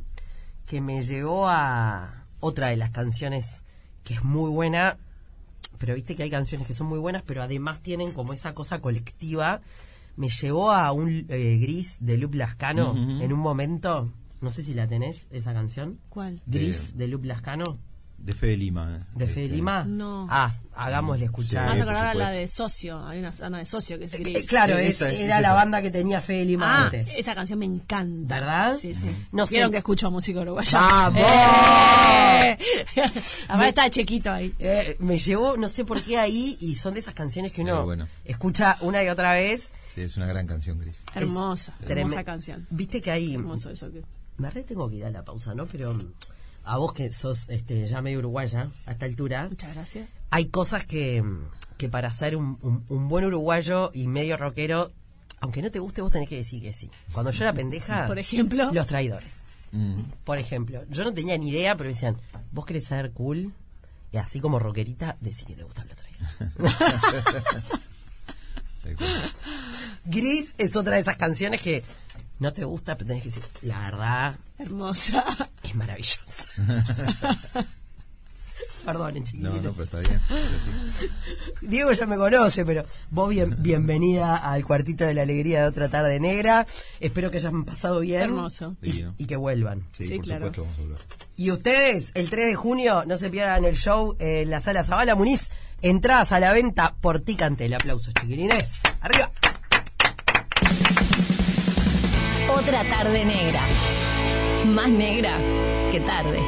que 0.66 0.80
me 0.82 1.04
llevó 1.04 1.48
a 1.50 2.26
otra 2.40 2.68
de 2.70 2.78
las 2.78 2.92
canciones 2.92 3.66
que 4.04 4.14
es 4.16 4.24
muy 4.24 4.50
buena. 4.50 4.98
Pero 5.80 5.96
viste 5.96 6.16
que 6.16 6.24
hay 6.24 6.30
canciones 6.30 6.68
que 6.68 6.74
son 6.74 6.88
muy 6.88 7.00
buenas, 7.00 7.24
pero 7.26 7.42
además 7.44 7.82
tienen 7.82 8.12
como 8.14 8.32
esa 8.34 8.54
cosa 8.54 8.80
colectiva. 8.80 9.62
Me 10.16 10.30
llevó 10.30 10.72
a 10.72 10.92
un 10.92 11.26
eh, 11.30 11.58
gris 11.60 11.98
de 12.00 12.18
Lup 12.18 12.36
Lascano 12.36 12.94
en 12.96 13.34
un 13.34 13.40
momento. 13.40 14.10
No 14.42 14.50
sé 14.50 14.62
si 14.64 14.74
la 14.74 14.88
tenés, 14.88 15.28
esa 15.32 15.54
canción. 15.54 16.00
¿Cuál? 16.10 16.40
Gris 16.46 16.98
de 16.98 17.08
Lup 17.08 17.26
Lascano. 17.26 17.78
De 18.24 18.34
Fede 18.34 18.56
Lima. 18.56 19.00
eh. 19.02 19.06
¿De 19.16 19.28
Fede 19.28 19.44
Este, 19.46 19.56
Lima? 19.58 19.84
No. 19.84 20.28
Ah, 20.30 20.50
hagámosle 20.76 21.26
escuchar. 21.26 21.74
Sí, 21.74 21.80
a 21.80 21.84
acordar 21.84 22.06
a 22.08 22.14
la 22.14 22.30
de 22.30 22.48
Socio. 22.48 23.06
Hay 23.06 23.20
una, 23.20 23.34
una 23.46 23.58
de 23.58 23.66
Socio 23.66 24.00
que 24.00 24.06
es 24.06 24.14
Eh, 24.14 24.20
gris. 24.20 24.48
claro, 24.48 24.78
Eh, 24.78 24.88
es- 24.88 24.96
esa 24.96 25.10
es- 25.10 25.20
era 25.20 25.36
es 25.38 25.42
la 25.42 25.52
banda 25.54 25.82
que 25.82 25.92
tenía 25.92 26.22
Fede 26.22 26.46
Lima 26.46 26.66
Ah, 26.74 26.84
antes. 26.86 27.14
esa 27.18 27.36
canción 27.36 27.60
me 27.60 27.66
encanta. 27.66 28.36
¿Verdad? 28.40 28.78
Sí, 28.80 28.94
sí. 28.96 29.14
No 29.34 29.46
sé. 29.46 29.70
Que 29.70 29.78
escucho 29.78 30.10
música 30.10 30.40
uruguaya. 30.40 30.80
¡Vamos! 30.80 31.22
¡Eh! 31.30 32.58
Además 33.50 33.68
está 33.68 33.90
chiquito 33.90 34.32
ahí. 34.32 34.54
Eh, 34.58 34.96
me 35.00 35.20
llevó, 35.20 35.58
no 35.58 35.68
sé 35.68 35.84
por 35.84 36.02
qué 36.02 36.18
ahí, 36.18 36.58
y 36.62 36.76
son 36.76 36.94
de 36.94 37.02
esas 37.02 37.14
canciones 37.14 37.52
que 37.52 37.62
uno 37.62 37.84
bueno. 37.84 38.08
escucha 38.24 38.78
una 38.82 39.04
y 39.04 39.10
otra 39.10 39.34
vez. 39.34 39.74
Sí, 39.96 40.02
es 40.02 40.16
una 40.16 40.28
gran 40.28 40.48
canción, 40.48 40.80
Gris. 40.80 40.96
Es 41.14 41.24
Hermosa, 41.24 41.74
hermosa 41.88 42.24
canción. 42.24 42.68
Viste 42.70 43.02
que 43.02 43.12
hay. 43.12 43.34
Hermoso 43.36 43.70
eso. 43.70 43.92
Que... 43.92 44.02
Me 44.38 44.50
re 44.50 44.64
tengo 44.64 44.90
que 44.90 44.96
ir 44.96 45.06
a 45.06 45.10
la 45.12 45.24
pausa, 45.26 45.54
¿no? 45.54 45.66
Pero 45.66 45.96
a 46.66 46.78
vos 46.78 46.94
que 46.94 47.12
sos 47.12 47.50
este, 47.50 47.86
ya 47.88 48.02
medio 48.02 48.20
uruguaya 48.20 48.70
a 48.86 48.92
esta 48.92 49.06
altura, 49.06 49.48
Muchas 49.50 49.74
gracias. 49.74 50.12
hay 50.30 50.46
cosas 50.48 50.86
que, 50.86 51.24
que 51.78 51.90
para 51.90 52.10
ser 52.12 52.36
un, 52.36 52.58
un- 52.62 52.86
un 52.90 53.08
buen 53.10 53.26
uruguayo 53.26 53.92
y 53.94 54.08
medio 54.08 54.38
rockero, 54.38 54.92
aunque 55.42 55.62
no 55.62 55.70
te 55.72 55.80
guste, 55.80 56.02
vos 56.02 56.12
tenés 56.12 56.30
que 56.30 56.38
decir 56.38 56.62
que 56.62 56.72
sí. 56.74 56.90
Cuando 57.12 57.32
yo 57.32 57.44
era 57.44 57.52
pendeja. 57.54 58.08
Por 58.08 58.18
ejemplo. 58.20 58.72
Los 58.72 58.88
traidores. 58.88 59.40
Mm. 59.74 60.02
Por 60.24 60.38
ejemplo, 60.38 60.84
yo 60.90 61.04
no 61.04 61.14
tenía 61.14 61.38
ni 61.38 61.50
idea, 61.50 61.76
pero 61.76 61.90
me 61.90 61.94
decían, 61.94 62.16
vos 62.52 62.66
querés 62.66 62.86
ser 62.86 63.12
cool, 63.12 63.52
y 64.12 64.18
así 64.18 64.40
como 64.40 64.60
rockerita, 64.60 65.18
decí 65.20 65.44
que 65.46 65.56
te 65.56 65.64
gustan 65.64 65.88
los 65.90 65.98
traidores. 65.98 66.54
Gris 70.06 70.54
es 70.58 70.76
otra 70.76 70.96
de 70.96 71.02
esas 71.02 71.18
canciones 71.18 71.62
que 71.62 71.84
no 72.44 72.52
te 72.54 72.66
gusta, 72.66 72.96
pero 72.98 73.08
tenés 73.08 73.24
que 73.24 73.30
decir, 73.30 73.44
la 73.62 73.80
verdad, 73.80 74.36
Hermosa. 74.60 75.26
es 75.64 75.74
maravillosa. 75.76 76.50
Perdonen, 78.86 79.24
chiquilines. 79.24 79.56
No, 79.56 79.62
no, 79.62 79.72
pero 79.72 79.84
está 79.86 80.00
bien. 80.00 80.22
Es. 80.30 81.10
Diego 81.62 81.94
ya 81.94 82.06
me 82.06 82.18
conoce, 82.18 82.66
pero 82.66 82.86
vos 83.12 83.30
bien, 83.30 83.56
bienvenida 83.60 84.36
al 84.36 84.66
cuartito 84.66 85.06
de 85.06 85.14
la 85.14 85.22
alegría 85.22 85.62
de 85.62 85.68
otra 85.70 85.88
tarde 85.88 86.20
negra. 86.20 86.68
Espero 87.00 87.32
que 87.32 87.38
hayan 87.38 87.64
pasado 87.64 88.02
bien. 88.02 88.24
Hermoso. 88.24 88.76
Y, 88.82 89.26
que 89.26 89.38
vuelvan. 89.38 89.88
Sí, 89.94 90.04
Sí, 90.04 90.16
por 90.18 90.26
claro. 90.26 90.40
supuesto 90.48 90.62
vamos 90.64 90.78
a 90.78 90.82
hablar. 90.82 91.00
Y 91.38 91.52
ustedes, 91.52 92.12
el 92.14 92.30
3 92.30 92.46
de 92.48 92.56
junio, 92.56 93.06
no 93.06 93.18
se 93.18 93.30
pierdan 93.30 93.64
el 93.64 93.78
show 93.78 94.18
en 94.20 94.50
la 94.50 94.60
sala 94.60 94.84
Zabala 94.84 95.16
Muniz. 95.16 95.50
Entradas 95.82 96.34
a 96.34 96.42
la 96.42 96.52
venta 96.52 96.94
por 97.00 97.22
Ticantel. 97.22 97.74
Aplausos, 97.74 98.14
chiquilines. 98.14 98.82
Arriba. 99.00 99.32
Otra 102.56 102.84
tarde 102.84 103.26
negra. 103.26 103.62
Más 104.68 104.88
negra 104.88 105.38
que 105.92 106.00
tarde. 106.00 106.40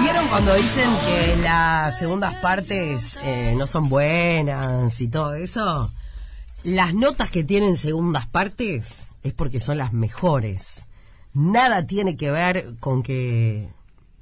¿Vieron 0.00 0.28
cuando 0.28 0.54
dicen 0.54 0.90
que 1.06 1.36
las 1.42 1.98
segundas 1.98 2.34
partes 2.42 3.18
eh, 3.22 3.54
no 3.56 3.66
son 3.66 3.88
buenas 3.88 5.00
y 5.00 5.08
todo 5.08 5.34
eso? 5.34 5.90
Las 6.62 6.92
notas 6.92 7.30
que 7.30 7.42
tienen 7.42 7.78
segundas 7.78 8.26
partes 8.26 9.10
es 9.22 9.32
porque 9.32 9.60
son 9.60 9.78
las 9.78 9.94
mejores. 9.94 10.88
Nada 11.34 11.86
tiene 11.86 12.16
que 12.16 12.30
ver 12.30 12.76
con 12.80 13.02
que 13.02 13.68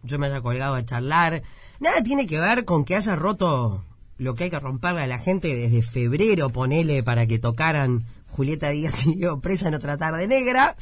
yo 0.02 0.18
me 0.18 0.26
haya 0.26 0.40
colgado 0.40 0.74
a 0.74 0.84
charlar. 0.84 1.42
Nada 1.78 2.02
tiene 2.02 2.26
que 2.26 2.40
ver 2.40 2.64
con 2.64 2.84
que 2.84 2.96
haya 2.96 3.16
roto 3.16 3.84
lo 4.18 4.34
que 4.34 4.44
hay 4.44 4.50
que 4.50 4.60
romperle 4.60 5.02
a 5.02 5.06
la 5.06 5.18
gente 5.18 5.54
desde 5.54 5.82
febrero, 5.82 6.50
ponele, 6.50 7.02
para 7.02 7.26
que 7.26 7.38
tocaran 7.38 8.04
Julieta 8.28 8.70
Díaz 8.70 9.06
y 9.06 9.18
yo 9.18 9.40
presa 9.40 9.68
en 9.68 9.74
otra 9.74 9.96
tarde 9.96 10.26
negra. 10.26 10.76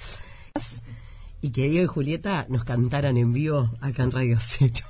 Y 1.41 1.51
que 1.51 1.69
Diego 1.69 1.85
y 1.85 1.95
Julieta 1.95 2.47
nos 2.49 2.65
cantaran 2.65 3.17
en 3.17 3.33
vivo 3.33 3.71
acá 3.81 4.03
en 4.03 4.13
Radio 4.13 4.37
Cero. 4.41 4.85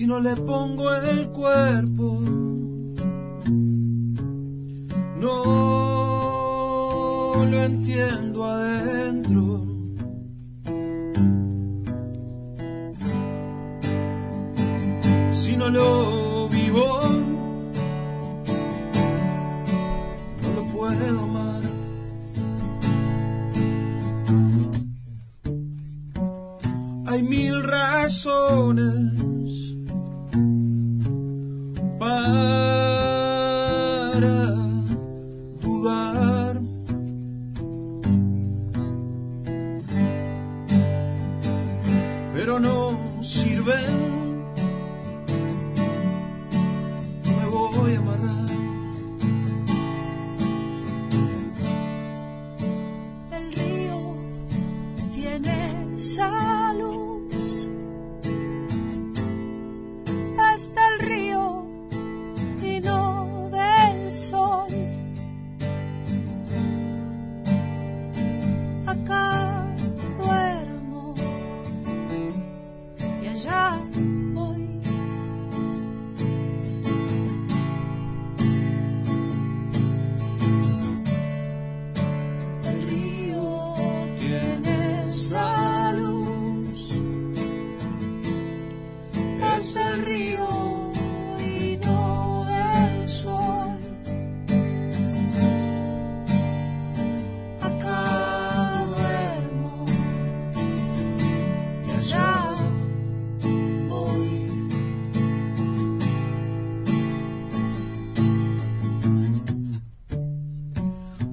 si 0.00 0.06
no 0.06 0.18
le 0.18 0.34
pongo 0.34 0.94
el 0.94 1.30
cuerpo. 1.30 2.18
No 5.18 5.34
lo 7.44 7.64
entiendo 7.64 8.44
adentro. 8.46 9.66
Si 15.34 15.54
no 15.58 15.68
lo 15.68 16.48
vivo, 16.48 16.86
no 20.40 20.48
lo 20.56 20.62
puedo 20.72 21.20
amar. 21.20 21.62
Hay 27.04 27.22
mil 27.22 27.62
razones 27.62 29.19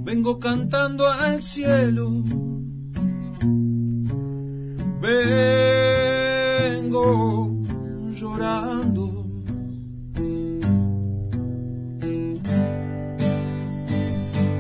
Vengo 0.08 0.40
cantando 0.40 1.06
al 1.06 1.42
cielo. 1.42 2.24
Vengo 5.02 6.96
llorando. 8.14 9.26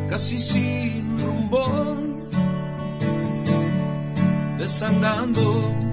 Casi 0.10 0.38
sin 0.38 1.18
rumbo. 1.18 1.96
Desandando. 4.58 5.87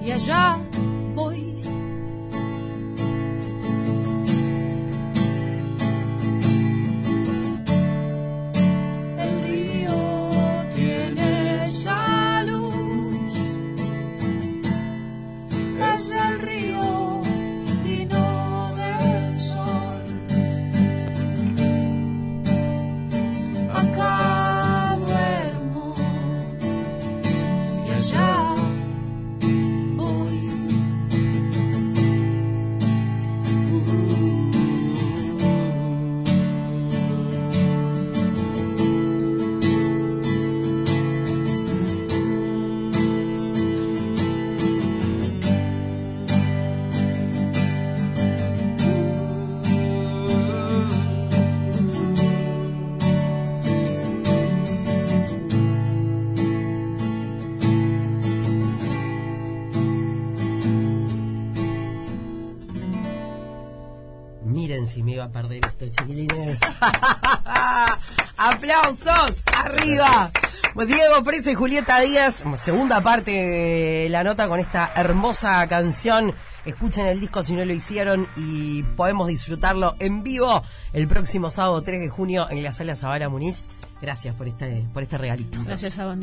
Y 0.00 0.89
iba 65.20 65.26
a 65.26 65.32
perder 65.32 65.60
esto, 65.66 65.86
chiquilines. 65.88 66.58
¡Aplausos! 68.38 69.36
¡Arriba! 69.54 70.30
Diego 70.86 71.22
Presa 71.24 71.50
y 71.50 71.54
Julieta 71.54 72.00
Díaz, 72.00 72.44
segunda 72.56 73.02
parte 73.02 73.32
de 73.32 74.08
la 74.08 74.24
nota 74.24 74.48
con 74.48 74.60
esta 74.60 74.92
hermosa 74.96 75.66
canción. 75.68 76.34
Escuchen 76.64 77.06
el 77.06 77.20
disco 77.20 77.42
si 77.42 77.52
no 77.52 77.64
lo 77.64 77.74
hicieron 77.74 78.28
y 78.36 78.82
podemos 78.96 79.28
disfrutarlo 79.28 79.94
en 79.98 80.22
vivo 80.22 80.62
el 80.94 81.06
próximo 81.06 81.50
sábado 81.50 81.82
3 81.82 82.00
de 82.00 82.08
junio 82.08 82.46
en 82.48 82.62
la 82.62 82.72
sala 82.72 82.94
Zabala 82.94 83.28
Muniz. 83.28 83.68
Gracias 84.00 84.34
por 84.34 84.48
este, 84.48 84.86
por 84.94 85.02
este 85.02 85.18
regalito. 85.18 85.58
Gracias 85.66 85.98
a 85.98 86.06
vos. 86.06 86.16